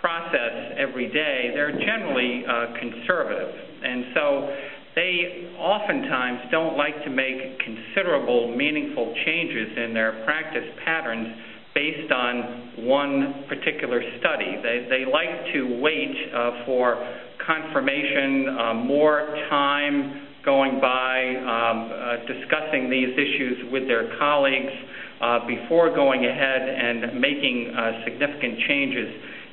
[0.00, 3.54] process every day, they're generally uh, conservative.
[3.82, 4.56] And so
[4.94, 11.28] they oftentimes don't like to make considerable, meaningful changes in their practice patterns
[11.74, 14.56] based on one particular study.
[14.62, 16.98] They, they like to wait uh, for
[17.46, 24.72] confirmation, uh, more time going by, um, uh, discussing these issues with their colleagues
[25.20, 29.08] uh, before going ahead and making uh, significant changes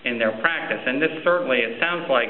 [0.06, 0.80] in their practice.
[0.86, 2.30] And this certainly, it sounds like,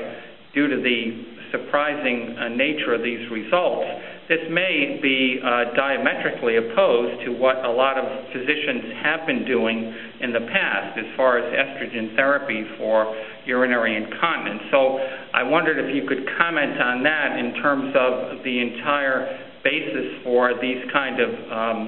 [0.54, 3.88] due to the surprising uh, nature of these results,
[4.28, 9.94] this may be uh, diametrically opposed to what a lot of physicians have been doing
[10.20, 14.64] in the past as far as estrogen therapy for urinary incontinence.
[14.72, 15.00] So
[15.34, 20.54] I wondered if you could comment on that in terms of the entire basis for
[20.60, 21.80] these kind of um,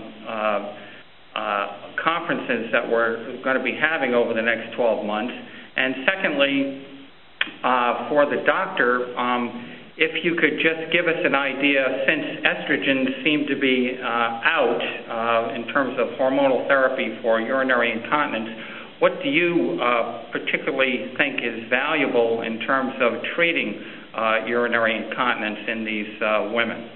[1.36, 1.68] uh,
[2.04, 5.34] conferences that we're going to be having over the next 12 months.
[5.76, 6.99] And secondly,
[8.10, 9.70] for the doctor, um,
[10.00, 14.08] if you could just give us an idea, since estrogens seem to be uh,
[14.48, 18.50] out uh, in terms of hormonal therapy for urinary incontinence,
[19.00, 23.76] what do you uh, particularly think is valuable in terms of treating
[24.16, 26.90] uh, urinary incontinence in these uh, women?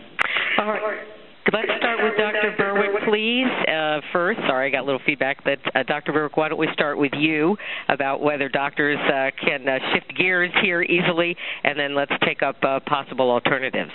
[0.60, 1.13] All right.
[1.52, 2.56] Let's start with Dr.
[2.58, 3.52] Berwick, please.
[3.68, 5.44] Uh, first, sorry, I got a little feedback.
[5.44, 6.14] That uh, Dr.
[6.14, 7.58] Berwick, why don't we start with you
[7.90, 11.36] about whether doctors uh, can uh, shift gears here easily,
[11.66, 13.92] and then let's take up uh, possible alternatives.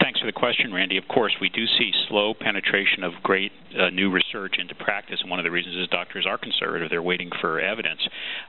[0.00, 0.98] Thanks for the question, Randy.
[0.98, 5.30] Of course, we do see slow penetration of great uh, new research into practice, and
[5.30, 6.90] one of the reasons is doctors are conservative.
[6.90, 8.00] They're waiting for evidence.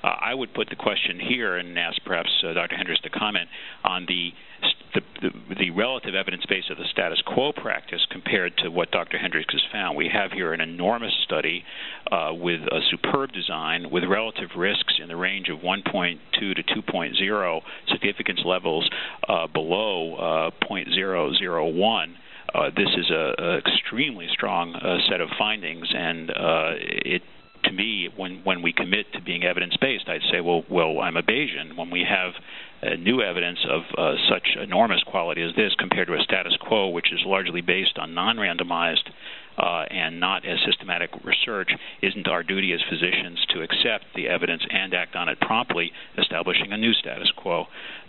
[0.03, 2.75] I would put the question here and ask perhaps Dr.
[2.75, 3.47] Hendrix to comment
[3.85, 4.31] on the
[4.93, 9.17] the, the, relative evidence base of the status quo practice compared to what Dr.
[9.17, 9.97] Hendrix has found.
[9.97, 11.63] We have here an enormous study
[12.11, 17.61] uh, with a superb design with relative risks in the range of 1.2 to 2.0
[17.91, 18.89] significance levels
[19.27, 22.13] uh, below uh, 0.001.
[22.53, 27.23] Uh, this is an extremely strong uh, set of findings, and uh, it
[27.63, 31.17] to me, when when we commit to being evidence based, I'd say, well, well, I'm
[31.17, 31.77] a Bayesian.
[31.77, 32.33] When we have
[32.83, 36.89] uh, new evidence of uh, such enormous quality as this compared to a status quo,
[36.89, 39.09] which is largely based on non-randomized
[39.57, 41.69] uh, and not as systematic research,
[42.01, 46.73] isn't our duty as physicians to accept the evidence and act on it promptly, establishing
[46.73, 47.65] a new status quo?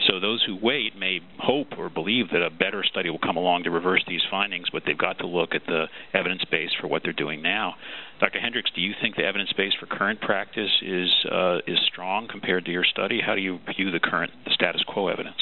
[0.09, 3.65] So those who wait may hope or believe that a better study will come along
[3.65, 5.85] to reverse these findings, but they've got to look at the
[6.15, 7.75] evidence base for what they're doing now.
[8.25, 8.41] Dr.
[8.41, 12.65] Hendrix, do you think the evidence base for current practice is uh, is strong compared
[12.65, 13.21] to your study?
[13.21, 15.37] How do you view the current the status quo evidence?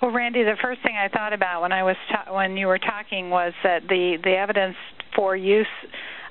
[0.00, 2.78] Well, Randy, the first thing I thought about when I was ta- when you were
[2.78, 4.76] talking was that the the evidence
[5.16, 5.66] for use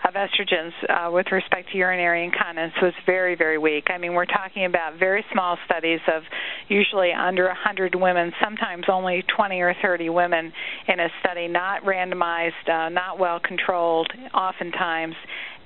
[0.08, 3.88] of estrogens uh, with respect to urinary incontinence was very, very weak.
[3.89, 6.24] I mean, we're talking about very small studies of
[6.70, 10.53] usually under 100 women, sometimes only 20 or 30 women
[10.88, 15.16] in a study, not randomized, uh, not well controlled, oftentimes.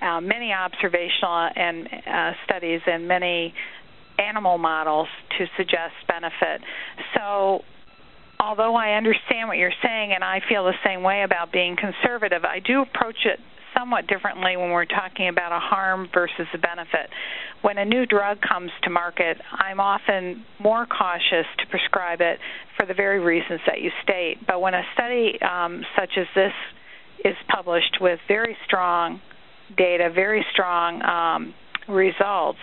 [0.02, 3.54] Uh, many observational and uh, studies and many
[4.18, 6.62] animal models to suggest benefit.
[7.16, 7.62] So
[8.39, 12.43] although I understand what you're saying and I feel the same way about being conservative,
[12.43, 13.39] I do approach it
[13.78, 17.10] somewhat differently when we're talking about a harm versus a benefit.
[17.62, 22.39] When a new drug comes to market, I'm often more cautious to prescribe it
[22.78, 24.38] for the very reasons that you state.
[24.45, 26.54] But when a study um, such as this
[27.24, 29.22] is published with very strong
[29.78, 31.53] data, very strong um,
[31.88, 32.59] results,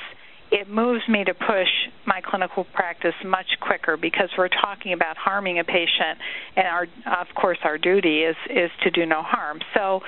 [0.51, 1.69] it moves me to push
[2.07, 6.19] my clinical practice much quicker because we're talking about harming a patient
[6.57, 6.85] and our
[7.21, 9.61] of course our duty is is to do no harm.
[9.75, 10.01] So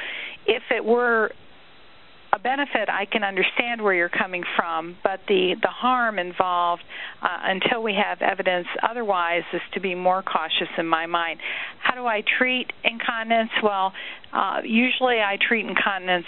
[0.46, 1.32] if it were
[2.32, 6.82] a benefit I can understand where you're coming from but the the harm involved
[7.22, 11.40] uh, until we have evidence otherwise is to be more cautious in my mind.
[11.82, 13.50] How do I treat incontinence?
[13.62, 13.92] Well
[14.32, 16.26] uh, usually I treat incontinence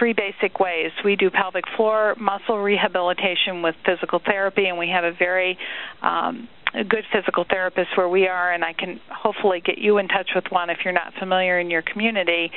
[0.00, 0.90] three basic ways.
[1.04, 5.58] We do pelvic floor muscle rehabilitation with physical therapy, and we have a very
[6.02, 10.08] um, a good physical therapist where we are, and I can hopefully get you in
[10.08, 12.50] touch with one if you're not familiar in your community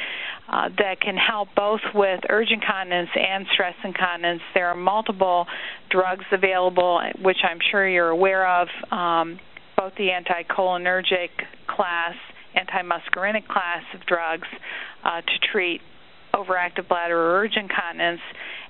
[0.48, 4.42] uh, that can help both with urge incontinence and stress incontinence.
[4.54, 5.48] There are multiple
[5.90, 9.40] drugs available, which I'm sure you're aware of, um,
[9.76, 11.30] both the anticholinergic
[11.68, 12.14] class,
[12.56, 14.48] antimuscarinic class of drugs
[15.04, 15.82] uh, to treat
[16.36, 18.22] overactive bladder or urge incontinence.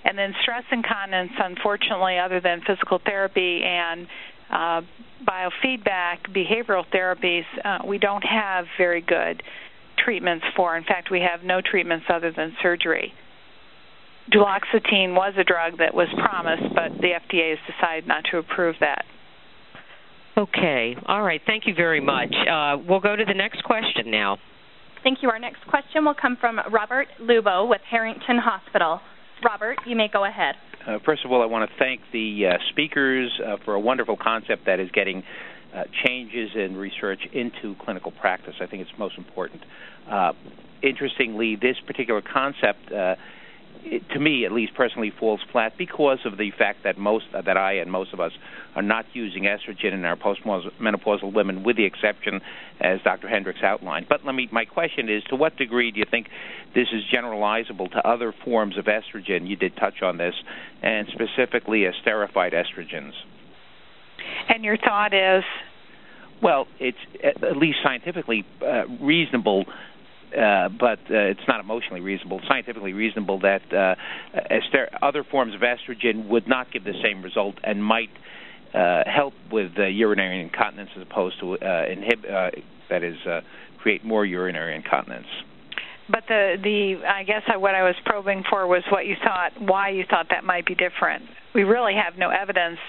[0.04, 4.08] And then stress incontinence, unfortunately, other than physical therapy and
[4.50, 4.82] uh,
[5.26, 9.42] biofeedback, behavioral therapies, uh, we don't have very good
[9.98, 10.76] treatments for.
[10.76, 13.14] In fact, we have no treatments other than surgery.
[14.32, 18.76] Duloxetine was a drug that was promised, but the FDA has decided not to approve
[18.80, 19.06] that.
[20.38, 20.96] Okay.
[21.06, 21.42] All right.
[21.46, 22.34] Thank you very much.
[22.34, 24.38] Uh, we'll go to the next question now.
[25.04, 25.30] Thank you.
[25.30, 29.02] Our next question will come from Robert Lubo with Harrington Hospital.
[29.44, 30.56] Robert, you may go ahead.
[30.88, 34.16] Uh, first of all, I want to thank the uh, speakers uh, for a wonderful
[34.16, 35.22] concept that is getting
[35.76, 38.54] uh, changes in research into clinical practice.
[38.62, 39.62] I think it's most important.
[40.10, 40.32] Uh,
[40.82, 43.16] interestingly, this particular concept uh,
[43.84, 47.42] it, to me, at least personally, falls flat because of the fact that most uh,
[47.42, 48.32] that I and most of us
[48.76, 52.42] are not using estrogen in our postmenopausal women, with the exception,
[52.80, 53.28] as Dr.
[53.28, 54.08] Hendrix outlined.
[54.10, 54.50] But let me.
[54.52, 56.28] My question is, to what degree do you think
[56.74, 59.48] this is generalizable to other forms of estrogen?
[59.48, 60.36] You did touch on this,
[60.82, 63.14] and specifically esterified estrogens.
[64.50, 65.44] And your thought is?
[66.42, 69.66] Well, it's at least scientifically uh, reasonable
[70.38, 73.96] uh, but uh, it's not emotionally reasonable, scientifically reasonable that uh,
[74.50, 78.10] ester- other forms of estrogen would not give the same result and might
[78.74, 82.52] uh, help with uh, urinary incontinence as opposed to uh, inhib- uh,
[82.90, 83.42] that is uh,
[83.82, 85.28] create more urinary incontinence.
[86.10, 89.90] But the the I guess what I was probing for was what you thought, why
[89.90, 91.24] you thought that might be different.
[91.56, 92.80] We really have no evidence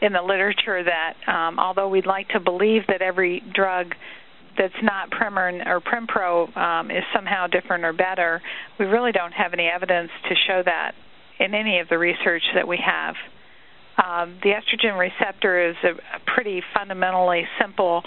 [0.00, 3.94] in the literature that, um, although we'd like to believe that every drug
[4.58, 8.42] that's not Premarin or Prempro um, is somehow different or better,
[8.78, 10.92] we really don't have any evidence to show that
[11.38, 13.14] in any of the research that we have.
[14.02, 18.02] Um, the estrogen receptor is a, a pretty fundamentally simple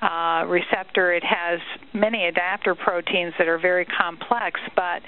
[0.00, 1.12] uh, receptor.
[1.12, 1.60] It has
[1.92, 5.02] many adapter proteins that are very complex, but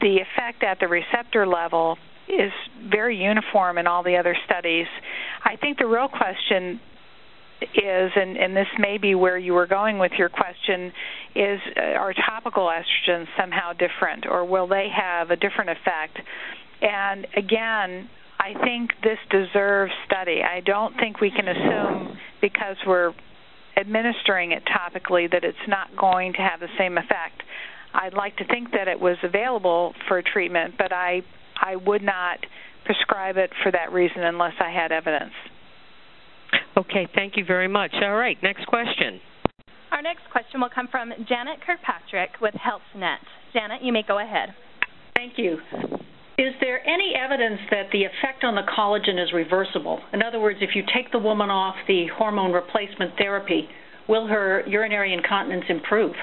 [0.00, 1.96] the effect at the receptor level
[2.28, 2.52] is
[2.90, 4.86] very uniform in all the other studies.
[5.44, 6.80] I think the real question
[7.62, 10.92] is, and, and this may be where you were going with your question,
[11.34, 16.18] is uh, are topical estrogens somehow different, or will they have a different effect?
[16.80, 18.08] And again,
[18.38, 20.40] I think this deserves study.
[20.42, 23.12] I don't think we can assume because we're
[23.76, 27.42] administering it topically that it's not going to have the same effect.
[27.94, 31.22] I'd like to think that it was available for treatment, but I
[31.60, 32.38] I would not
[32.84, 35.32] prescribe it for that reason unless I had evidence.
[36.76, 37.92] Okay, thank you very much.
[38.02, 39.20] All right, next question.
[39.90, 43.18] Our next question will come from Janet Kirkpatrick with HealthNet.
[43.52, 44.54] Janet, you may go ahead.
[45.14, 45.58] Thank you.
[46.38, 50.00] Is there any evidence that the effect on the collagen is reversible?
[50.14, 53.68] In other words, if you take the woman off the hormone replacement therapy,
[54.08, 56.14] will her urinary incontinence improve?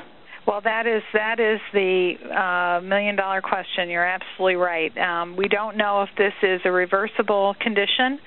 [0.48, 3.88] Well, that is that is the uh, million dollar question.
[3.88, 4.98] You're absolutely right.
[4.98, 8.18] Um, we don't know if this is a reversible condition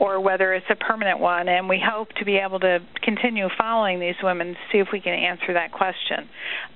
[0.00, 1.48] or whether it's a permanent one.
[1.48, 5.00] And we hope to be able to continue following these women to see if we
[5.00, 6.28] can answer that question.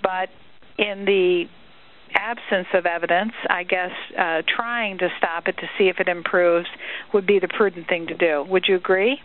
[0.02, 0.28] But
[0.78, 1.44] in the
[2.14, 6.66] absence of evidence, I guess uh, trying to stop it to see if it improves
[7.12, 8.44] would be the prudent thing to do.
[8.48, 9.18] Would you agree?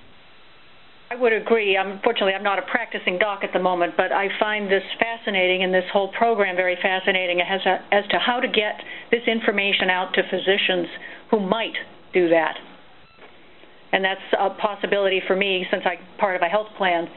[1.12, 1.76] I would agree.
[1.76, 5.72] Unfortunately, I'm not a practicing doc at the moment, but I find this fascinating and
[5.74, 8.82] this whole program very fascinating as, as to how to get
[9.12, 10.88] this information out to physicians
[11.30, 11.76] who might
[12.14, 12.58] do that
[13.94, 17.08] and that's a possibility for me since I'm part of a health plan.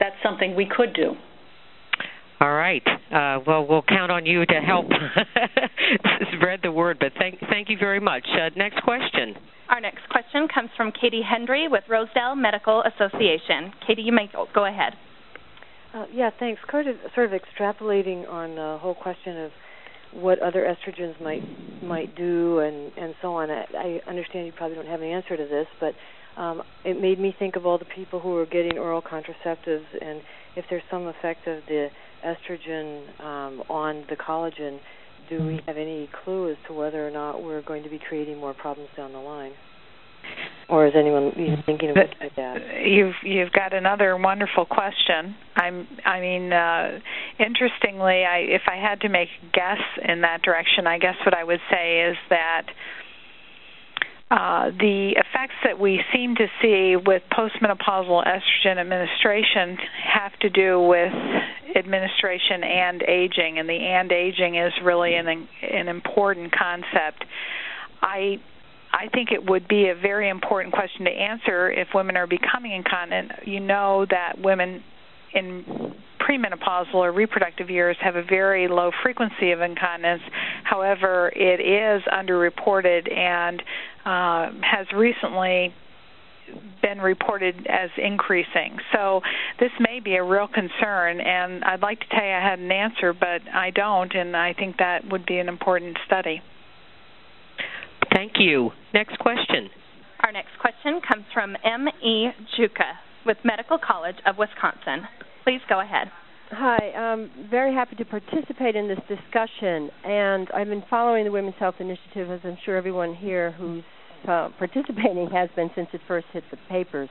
[0.00, 1.14] That's something we could do.
[2.40, 2.82] All right.
[2.86, 4.86] Uh, well, we'll count on you to help
[6.36, 6.98] spread the word.
[6.98, 8.26] But thank thank you very much.
[8.28, 9.36] Uh, next question.
[9.68, 13.72] Our next question comes from Katie Hendry with Rosedale Medical Association.
[13.86, 14.92] Katie, you may go, go ahead.
[15.94, 16.60] Uh, yeah, thanks.
[16.70, 19.52] Sort of, sort of extrapolating on the whole question of
[20.12, 21.42] what other estrogens might
[21.82, 23.50] might do and and so on.
[23.50, 25.94] I, I understand you probably don't have an answer to this, but
[26.36, 30.20] um, it made me think of all the people who are getting oral contraceptives and
[30.56, 31.88] if there's some effect of the
[32.24, 34.78] estrogen um, on the collagen,
[35.28, 38.38] do we have any clue as to whether or not we're going to be creating
[38.38, 39.52] more problems down the line?
[40.68, 42.56] Or is anyone even thinking of that?
[42.86, 45.36] You've you've got another wonderful question.
[45.54, 46.98] I'm I mean, uh,
[47.38, 51.36] interestingly, I if I had to make a guess in that direction, I guess what
[51.36, 52.62] I would say is that
[54.34, 60.80] uh, the effects that we seem to see with postmenopausal estrogen administration have to do
[60.80, 61.12] with
[61.76, 67.24] administration and aging, and the and aging is really an an important concept.
[68.02, 68.40] I
[68.92, 72.72] I think it would be a very important question to answer if women are becoming
[72.72, 73.30] incontinent.
[73.44, 74.82] You know that women
[75.32, 75.94] in
[76.28, 80.22] premenopausal or reproductive years have a very low frequency of incontinence.
[80.64, 83.62] However, it is underreported and
[84.04, 85.74] uh, has recently
[86.82, 88.76] been reported as increasing.
[88.92, 89.20] So
[89.58, 92.70] this may be a real concern, and I'd like to tell you I had an
[92.70, 96.42] answer, but I don't, and I think that would be an important study.
[98.12, 98.70] Thank you.
[98.92, 99.70] Next question.
[100.22, 102.28] Our next question comes from M.E.
[102.58, 102.98] Juka.
[103.26, 105.08] with Medical College of Wisconsin.
[105.44, 106.10] Please go ahead.
[106.52, 111.56] Hi, I'm very happy to participate in this discussion, and I've been following the Women's
[111.58, 113.84] Health Initiative, as I'm sure everyone here who's
[114.26, 117.10] uh, participating has been since it first hit the papers.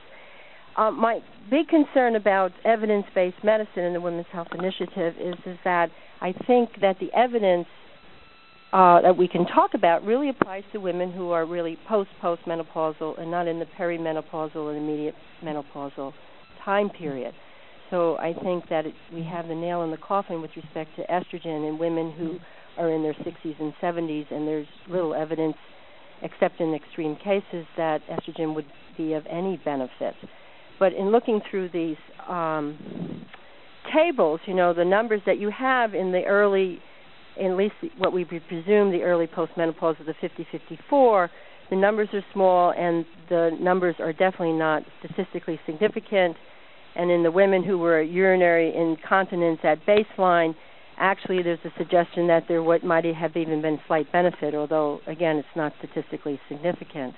[0.76, 5.90] Uh, my big concern about evidence-based medicine in the Women's Health Initiative is is that
[6.20, 7.68] I think that the evidence
[8.72, 12.42] uh, that we can talk about really applies to women who are really post post
[12.46, 15.14] menopausal and not in the perimenopausal and immediate
[15.44, 16.12] menopausal
[16.64, 17.32] time period.
[17.94, 21.06] So I think that it, we have the nail in the coffin with respect to
[21.06, 22.38] estrogen in women who
[22.76, 25.54] are in their 60s and 70s, and there's little evidence,
[26.20, 28.64] except in extreme cases, that estrogen would
[28.96, 30.14] be of any benefit.
[30.80, 31.96] But in looking through these
[32.28, 33.24] um,
[33.94, 36.80] tables, you know, the numbers that you have in the early,
[37.40, 40.14] at least what we presume the early postmenopause of the
[40.84, 41.28] 50-54,
[41.70, 46.36] the numbers are small and the numbers are definitely not statistically significant.
[46.96, 50.54] And in the women who were urinary incontinence at baseline,
[50.96, 55.36] actually there's a suggestion that there what might have even been slight benefit, although again
[55.36, 57.14] it's not statistically significant.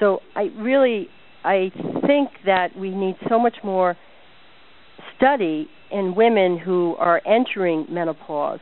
[0.00, 1.08] So I really
[1.44, 1.70] I
[2.06, 3.96] think that we need so much more
[5.16, 8.60] study in women who are entering menopause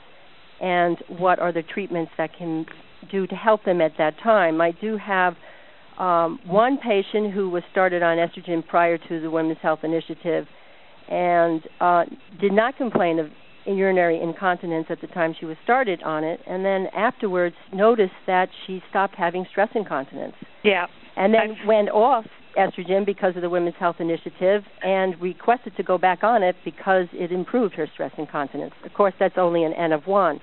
[0.60, 2.66] and what are the treatments that can
[3.10, 4.60] do to help them at that time.
[4.60, 5.34] I do have
[6.00, 10.46] um, one patient who was started on estrogen prior to the Women's Health Initiative
[11.08, 12.04] and uh,
[12.40, 13.26] did not complain of
[13.66, 18.48] urinary incontinence at the time she was started on it, and then afterwards noticed that
[18.66, 20.34] she stopped having stress incontinence.
[20.64, 20.86] Yeah.
[21.16, 21.68] And then I've...
[21.68, 22.24] went off
[22.58, 27.06] estrogen because of the Women's Health Initiative and requested to go back on it because
[27.12, 28.74] it improved her stress incontinence.
[28.84, 30.40] Of course, that's only an N of one.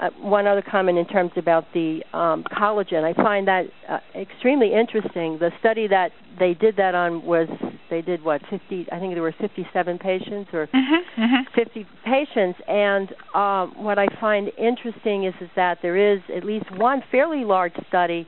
[0.00, 3.02] Uh, one other comment in terms about the um, collagen.
[3.02, 5.38] I find that uh, extremely interesting.
[5.38, 7.48] The study that they did that on was
[7.88, 8.88] they did what 50?
[8.92, 11.54] I think there were 57 patients or mm-hmm, mm-hmm.
[11.54, 12.60] 50 patients.
[12.68, 17.44] And um, what I find interesting is is that there is at least one fairly
[17.44, 18.26] large study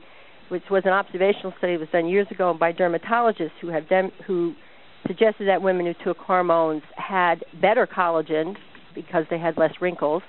[0.49, 4.11] which was an observational study that was done years ago by dermatologists who have dem-
[4.25, 4.53] who
[5.07, 8.55] suggested that women who took hormones had better collagen
[8.93, 10.23] because they had less wrinkles.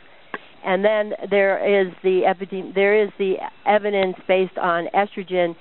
[0.65, 3.35] And then there is the epidem- there is the
[3.67, 5.57] evidence based on estrogen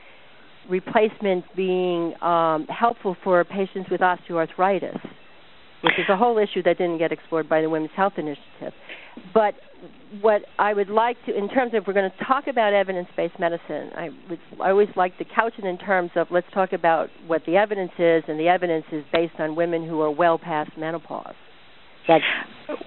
[0.70, 5.00] replacement being um, helpful for patients with osteoarthritis,
[5.84, 8.74] which is a whole issue that didn't get explored by the Women's Health Initiative.
[9.34, 9.56] But
[10.22, 13.90] what I would like to, in terms of, we're going to talk about evidence-based medicine.
[13.96, 17.42] I would, I always like to couch it in terms of let's talk about what
[17.46, 21.36] the evidence is, and the evidence is based on women who are well past menopause.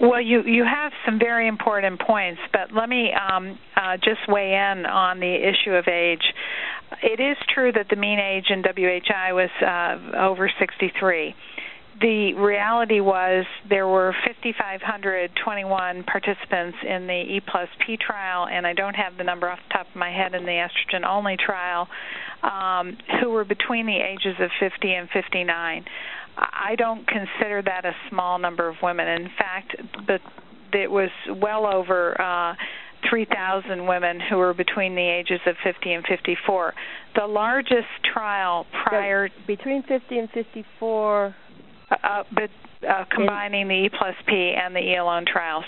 [0.01, 4.55] Well, you you have some very important points, but let me um, uh, just weigh
[4.55, 6.23] in on the issue of age.
[7.03, 11.35] It is true that the mean age in WHI was uh, over 63
[12.01, 18.73] the reality was there were 5,521 participants in the E plus P trial, and I
[18.73, 21.89] don't have the number off the top of my head in the estrogen only trial,
[22.43, 25.85] um, who were between the ages of 50 and 59.
[26.37, 29.07] I don't consider that a small number of women.
[29.07, 29.77] In fact,
[30.73, 32.21] it was well over.
[32.21, 32.55] Uh,
[33.11, 36.73] 3,000 women who were between the ages of 50 and 54.
[37.17, 41.35] The largest trial prior between 50 and 54
[41.91, 42.51] uh, but
[42.89, 45.65] uh, combining the E plus P and the E alone trials.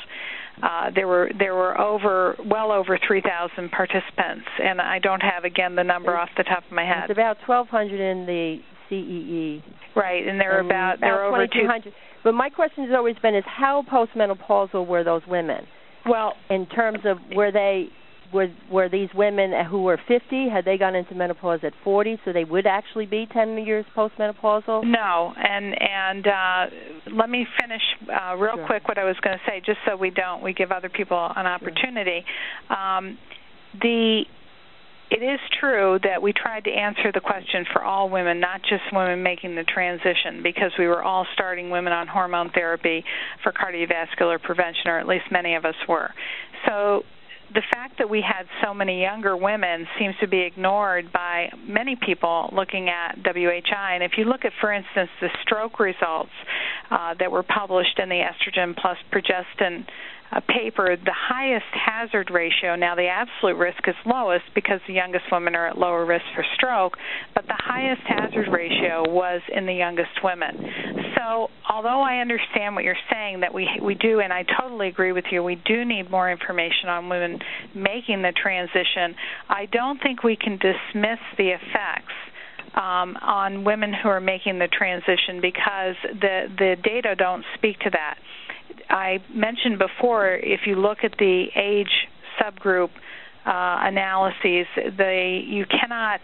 [0.62, 5.74] Uh, there were there were over well over 3,000 participants, and I don't have again
[5.74, 7.10] the number off the top of my head.
[7.10, 8.58] It's about 1,200 in the
[9.02, 9.62] CEE.
[9.96, 11.92] Right, and there are about there are over 200.
[12.22, 15.66] But my question has always been is how postmenopausal were those women?
[16.06, 17.88] Well, in terms of were they
[18.32, 22.32] were were these women who were 50 had they gone into menopause at 40 so
[22.32, 26.66] they would actually be 10 years postmenopausal no and and uh
[27.14, 28.66] let me finish uh real sure.
[28.66, 31.30] quick what i was going to say just so we don't we give other people
[31.36, 32.24] an opportunity
[32.66, 32.76] sure.
[32.76, 33.18] um
[33.80, 34.24] the
[35.14, 38.82] it is true that we tried to answer the question for all women, not just
[38.92, 43.04] women making the transition, because we were all starting women on hormone therapy
[43.44, 46.10] for cardiovascular prevention, or at least many of us were.
[46.66, 47.04] So
[47.52, 51.94] the fact that we had so many younger women seems to be ignored by many
[51.94, 53.94] people looking at WHI.
[53.94, 56.32] And if you look at, for instance, the stroke results
[56.90, 59.86] uh, that were published in the estrogen plus progestin
[60.32, 65.24] uh, paper, the highest hazard ratio, now the absolute risk is lowest because the youngest
[65.30, 66.96] women are at lower risk for stroke,
[67.34, 70.56] but the highest hazard ratio was in the youngest women.
[71.16, 75.12] So, although I understand what you're saying that we we do and I totally agree
[75.12, 77.38] with you, we do need more information on women
[77.74, 79.14] making the transition.
[79.48, 82.14] I don't think we can dismiss the effects
[82.74, 87.90] um, on women who are making the transition because the the data don't speak to
[87.90, 88.16] that.
[88.88, 92.08] I mentioned before, if you look at the age
[92.40, 92.90] subgroup
[93.46, 94.66] uh, analyses,
[94.96, 96.20] they you cannot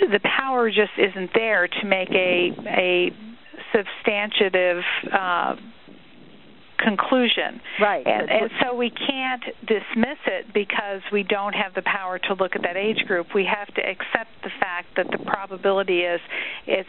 [0.00, 3.10] the power just isn't there to make a a
[3.72, 4.82] substantive
[5.12, 5.56] uh,
[6.78, 7.60] conclusion.
[7.80, 8.06] Right.
[8.06, 12.54] And, and so we can't dismiss it because we don't have the power to look
[12.54, 13.28] at that age group.
[13.34, 16.20] We have to accept the fact that the probability is
[16.66, 16.88] it's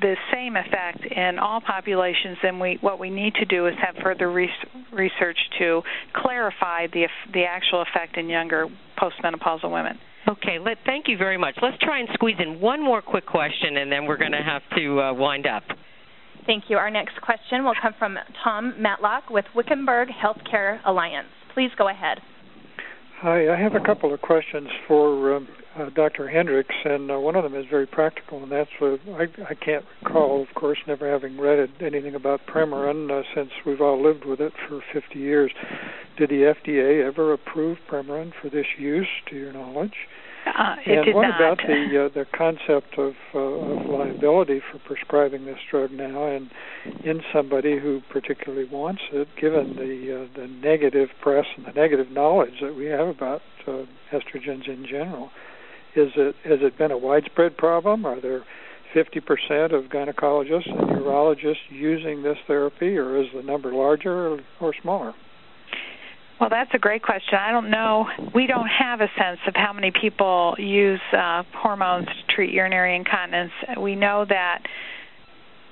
[0.00, 3.96] the same effect in all populations and we what we need to do is have
[4.02, 5.82] further research to
[6.14, 8.68] clarify the the actual effect in younger
[8.98, 9.98] postmenopausal women.
[10.26, 11.56] Okay, let, thank you very much.
[11.60, 14.62] Let's try and squeeze in one more quick question, and then we're going to have
[14.74, 15.64] to uh, wind up.
[16.46, 16.76] Thank you.
[16.76, 21.28] Our next question will come from Tom Matlock with Wickenburg Healthcare Alliance.
[21.54, 22.18] Please go ahead.
[23.20, 26.28] Hi, I have a couple of questions for um, uh, Dr.
[26.28, 29.84] Hendrix, and uh, one of them is very practical, and that's uh, I, I can't
[30.02, 34.40] recall, of course, never having read anything about Premarin uh, since we've all lived with
[34.40, 35.52] it for 50 years.
[36.18, 39.94] Did the FDA ever approve Premarin for this use, to your knowledge?
[40.46, 41.36] Uh, and what not.
[41.36, 46.50] about the uh, the concept of, uh, of liability for prescribing this drug now, and
[47.02, 52.10] in somebody who particularly wants it, given the uh, the negative press and the negative
[52.10, 55.30] knowledge that we have about uh, estrogens in general,
[55.96, 58.04] is it has it been a widespread problem?
[58.04, 58.44] Are there
[58.94, 64.74] 50% of gynecologists and urologists using this therapy, or is the number larger or, or
[64.80, 65.14] smaller?
[66.40, 67.38] Well, that's a great question.
[67.38, 68.06] I don't know.
[68.34, 72.96] We don't have a sense of how many people use uh, hormones to treat urinary
[72.96, 73.52] incontinence.
[73.78, 74.62] We know that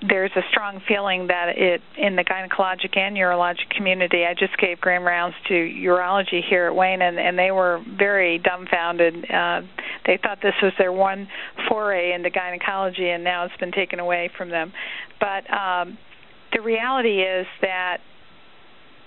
[0.08, 4.24] there's a strong feeling that it in the gynecologic and urologic community.
[4.24, 8.38] I just gave grand rounds to urology here at Wayne, and, and they were very
[8.38, 9.30] dumbfounded.
[9.30, 9.62] Uh,
[10.06, 11.28] they thought this was their one
[11.68, 14.72] foray into gynecology, and now it's been taken away from them.
[15.20, 15.98] But um,
[16.52, 17.98] the reality is that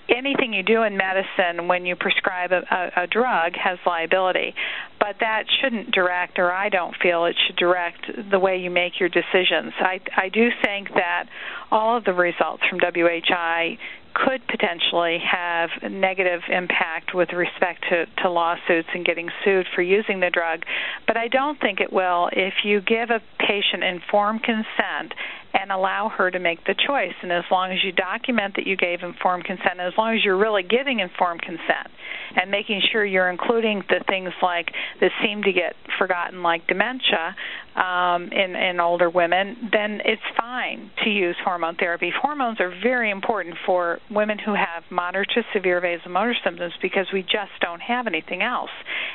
[0.08, 4.54] anything you do in medicine when you prescribe a, a, a drug has liability,
[4.98, 8.98] but that shouldn't direct, or I don't feel it should direct the way you make
[9.00, 9.72] your decisions.
[9.78, 11.28] I, I do think that
[11.70, 13.78] all of the results from WHI
[14.24, 20.20] could potentially have negative impact with respect to, to lawsuits and getting sued for using
[20.20, 20.62] the drug,
[21.06, 25.12] but I don't think it will if you give a patient informed consent
[25.52, 27.14] and allow her to make the choice.
[27.22, 30.36] And as long as you document that you gave informed consent, as long as you're
[30.36, 31.88] really giving informed consent
[32.36, 37.34] and making sure you're including the things like that seem to get forgotten, like dementia
[37.76, 42.10] um, in, in older women, then it's fine to use hormone therapy.
[42.22, 47.22] Hormones are very important for women who have moderate to severe vasomotor symptoms because we
[47.22, 48.70] just don't have anything else.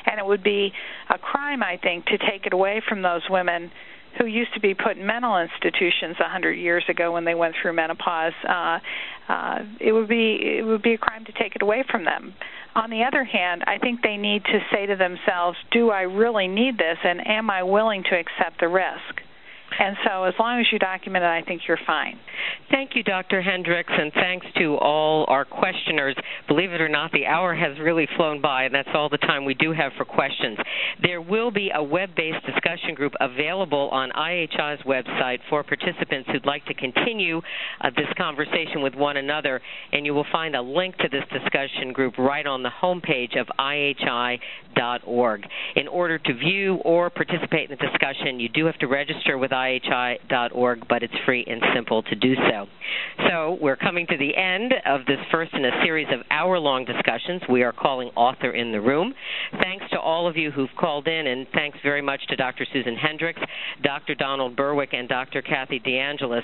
[0.06, 0.72] And it would be
[1.10, 3.72] a crime, I think, to take it away from those women
[4.20, 7.56] who used to be put in mental institutions a hundred years ago when they went
[7.62, 8.34] through menopause.
[8.48, 8.80] Uh,
[9.30, 12.34] uh, it would be it would be a crime to take it away from them.
[12.74, 16.48] On the other hand, I think they need to say to themselves, "Do I really
[16.48, 19.22] need this, and am I willing to accept the risk?"
[19.78, 22.20] And so, as long as you document it, I think you're fine.
[22.72, 23.42] Thank you, Dr.
[23.42, 26.16] Hendrix, and thanks to all our questioners.
[26.48, 29.46] Believe it or not, the hour has really flown by, and that's all the time
[29.46, 30.58] we do have for questions.
[31.02, 36.46] There will be a web based discussion group available on IHI's website for participants who'd
[36.46, 37.42] like to continue
[37.82, 39.62] uh, this conversation with one another,
[39.92, 43.48] and you will find a link to this discussion group right on the homepage of
[43.60, 45.46] IHI.org.
[45.76, 49.52] In order to view or participate in the discussion, you do have to register with
[49.52, 52.68] IHI.org, but it's free and simple to do so.
[53.30, 56.86] So we're coming to the end of this first in a series of hour long
[56.86, 59.14] discussions we are calling Author in the Room.
[59.62, 62.66] Thanks to all of you who've called in, and thanks very much to Dr.
[62.72, 63.40] Susan Hendrix,
[63.84, 64.16] Dr.
[64.16, 65.42] Donald Berwick, and Dr.
[65.42, 66.44] Kathy DeAngelis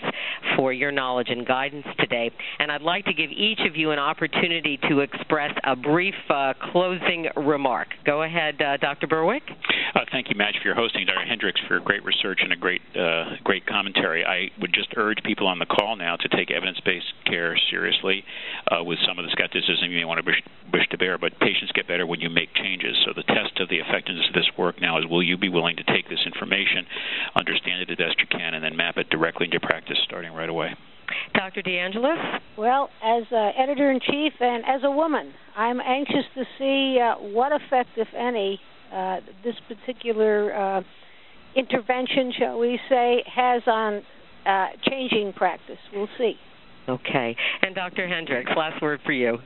[0.56, 2.32] for your knowledge and guidance today.
[2.60, 6.54] And I'd like to give each of you an opportunity to express a brief uh,
[6.72, 7.88] closing remark.
[8.06, 9.08] Go ahead, uh, Dr.
[9.08, 9.44] Berwick.
[9.96, 11.26] Uh, thank you, Madge, for your hosting, Dr.
[11.26, 14.26] Hendrix, for great research and a great, uh, great commentary.
[14.26, 18.24] I would just urge people on the call now to take evidence-based care seriously
[18.72, 20.42] uh, with some of the skepticism you may want to wish,
[20.74, 21.18] wish to bear.
[21.18, 22.96] But patients get better when you make changes.
[23.06, 25.76] So the test of the effectiveness of this work now is will you be willing
[25.78, 26.86] to take this information,
[27.36, 30.50] understand it as best you can, and then map it directly into practice starting right
[30.50, 30.76] away.
[31.34, 31.62] Dr.
[31.62, 32.40] DeAngelis?
[32.58, 37.16] Well, as uh, editor in chief and as a woman, I'm anxious to see uh,
[37.16, 38.60] what effect, if any,
[38.94, 40.82] uh, this particular uh,
[41.56, 44.02] intervention, shall we say, has on
[44.48, 45.78] uh, changing practice.
[45.94, 46.36] We'll see.
[46.88, 47.36] Okay.
[47.62, 48.08] And Dr.
[48.08, 49.38] Hendrix, last word for you.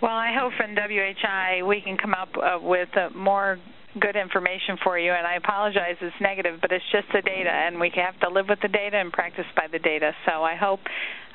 [0.00, 3.58] Well, I hope in WHI we can come up uh, with uh, more
[4.00, 5.12] good information for you.
[5.12, 8.46] And I apologize, it's negative, but it's just the data, and we have to live
[8.48, 10.12] with the data and practice by the data.
[10.26, 10.80] So I hope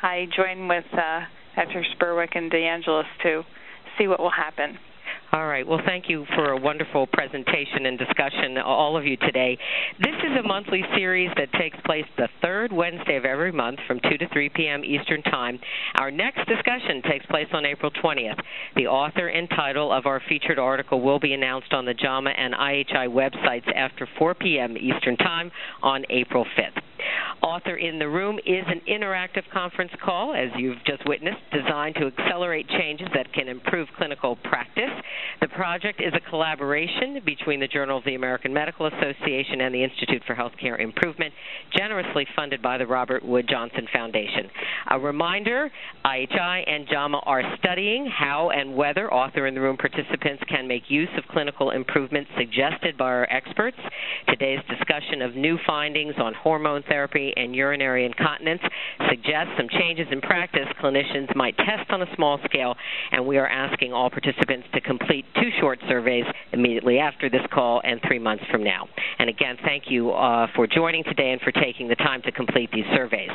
[0.02, 1.22] I join with uh,
[1.56, 1.84] Dr.
[1.96, 3.44] Spurwick and DeAngelis to
[3.98, 4.78] see what will happen.
[5.32, 5.68] All right.
[5.68, 9.60] Well, thank you for a wonderful presentation and discussion, all of you today.
[10.00, 14.00] This is a monthly series that takes place the third Wednesday of every month from
[14.10, 14.84] 2 to 3 p.m.
[14.84, 15.60] Eastern Time.
[16.00, 18.40] Our next discussion takes place on April 20th.
[18.76, 22.56] The author and title of our featured article will be announced on the JAMA and
[22.56, 24.78] IHI websites after 4 p.m.
[24.78, 25.52] Eastern Time
[25.84, 26.82] on April 5th.
[27.42, 32.08] Author in the Room is an interactive conference call, as you've just witnessed, designed to
[32.08, 34.90] accelerate changes that can improve clinical practice.
[35.42, 39.84] The project is a collaboration between the Journal of the American Medical Association and the
[39.84, 41.34] Institute for Healthcare Improvement,
[41.78, 44.50] generously funded by the Robert Wood Johnson Foundation.
[44.92, 45.70] A reminder
[46.06, 50.84] IHI and JAMA are studying how and whether Author in the Room participants can make
[50.90, 53.78] use of clinical improvements suggested by our experts.
[54.28, 58.62] Today's discussion of new findings on hormone therapy and urinary incontinence
[59.10, 62.76] suggests some changes in practice clinicians might test on a small scale,
[63.12, 67.82] and we are asking all participants to complete two short surveys immediately after this call
[67.84, 68.88] and three months from now.
[69.18, 72.70] And again, thank you uh, for joining today and for taking the time to complete
[72.72, 73.30] these surveys.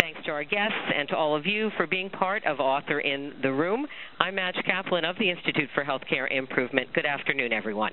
[0.00, 3.34] Thanks to our guests and to all of you for being part of Author in
[3.42, 3.86] the Room.
[4.18, 6.88] I'm Madge Kaplan of the Institute for Healthcare Improvement.
[6.94, 7.92] Good afternoon, everyone.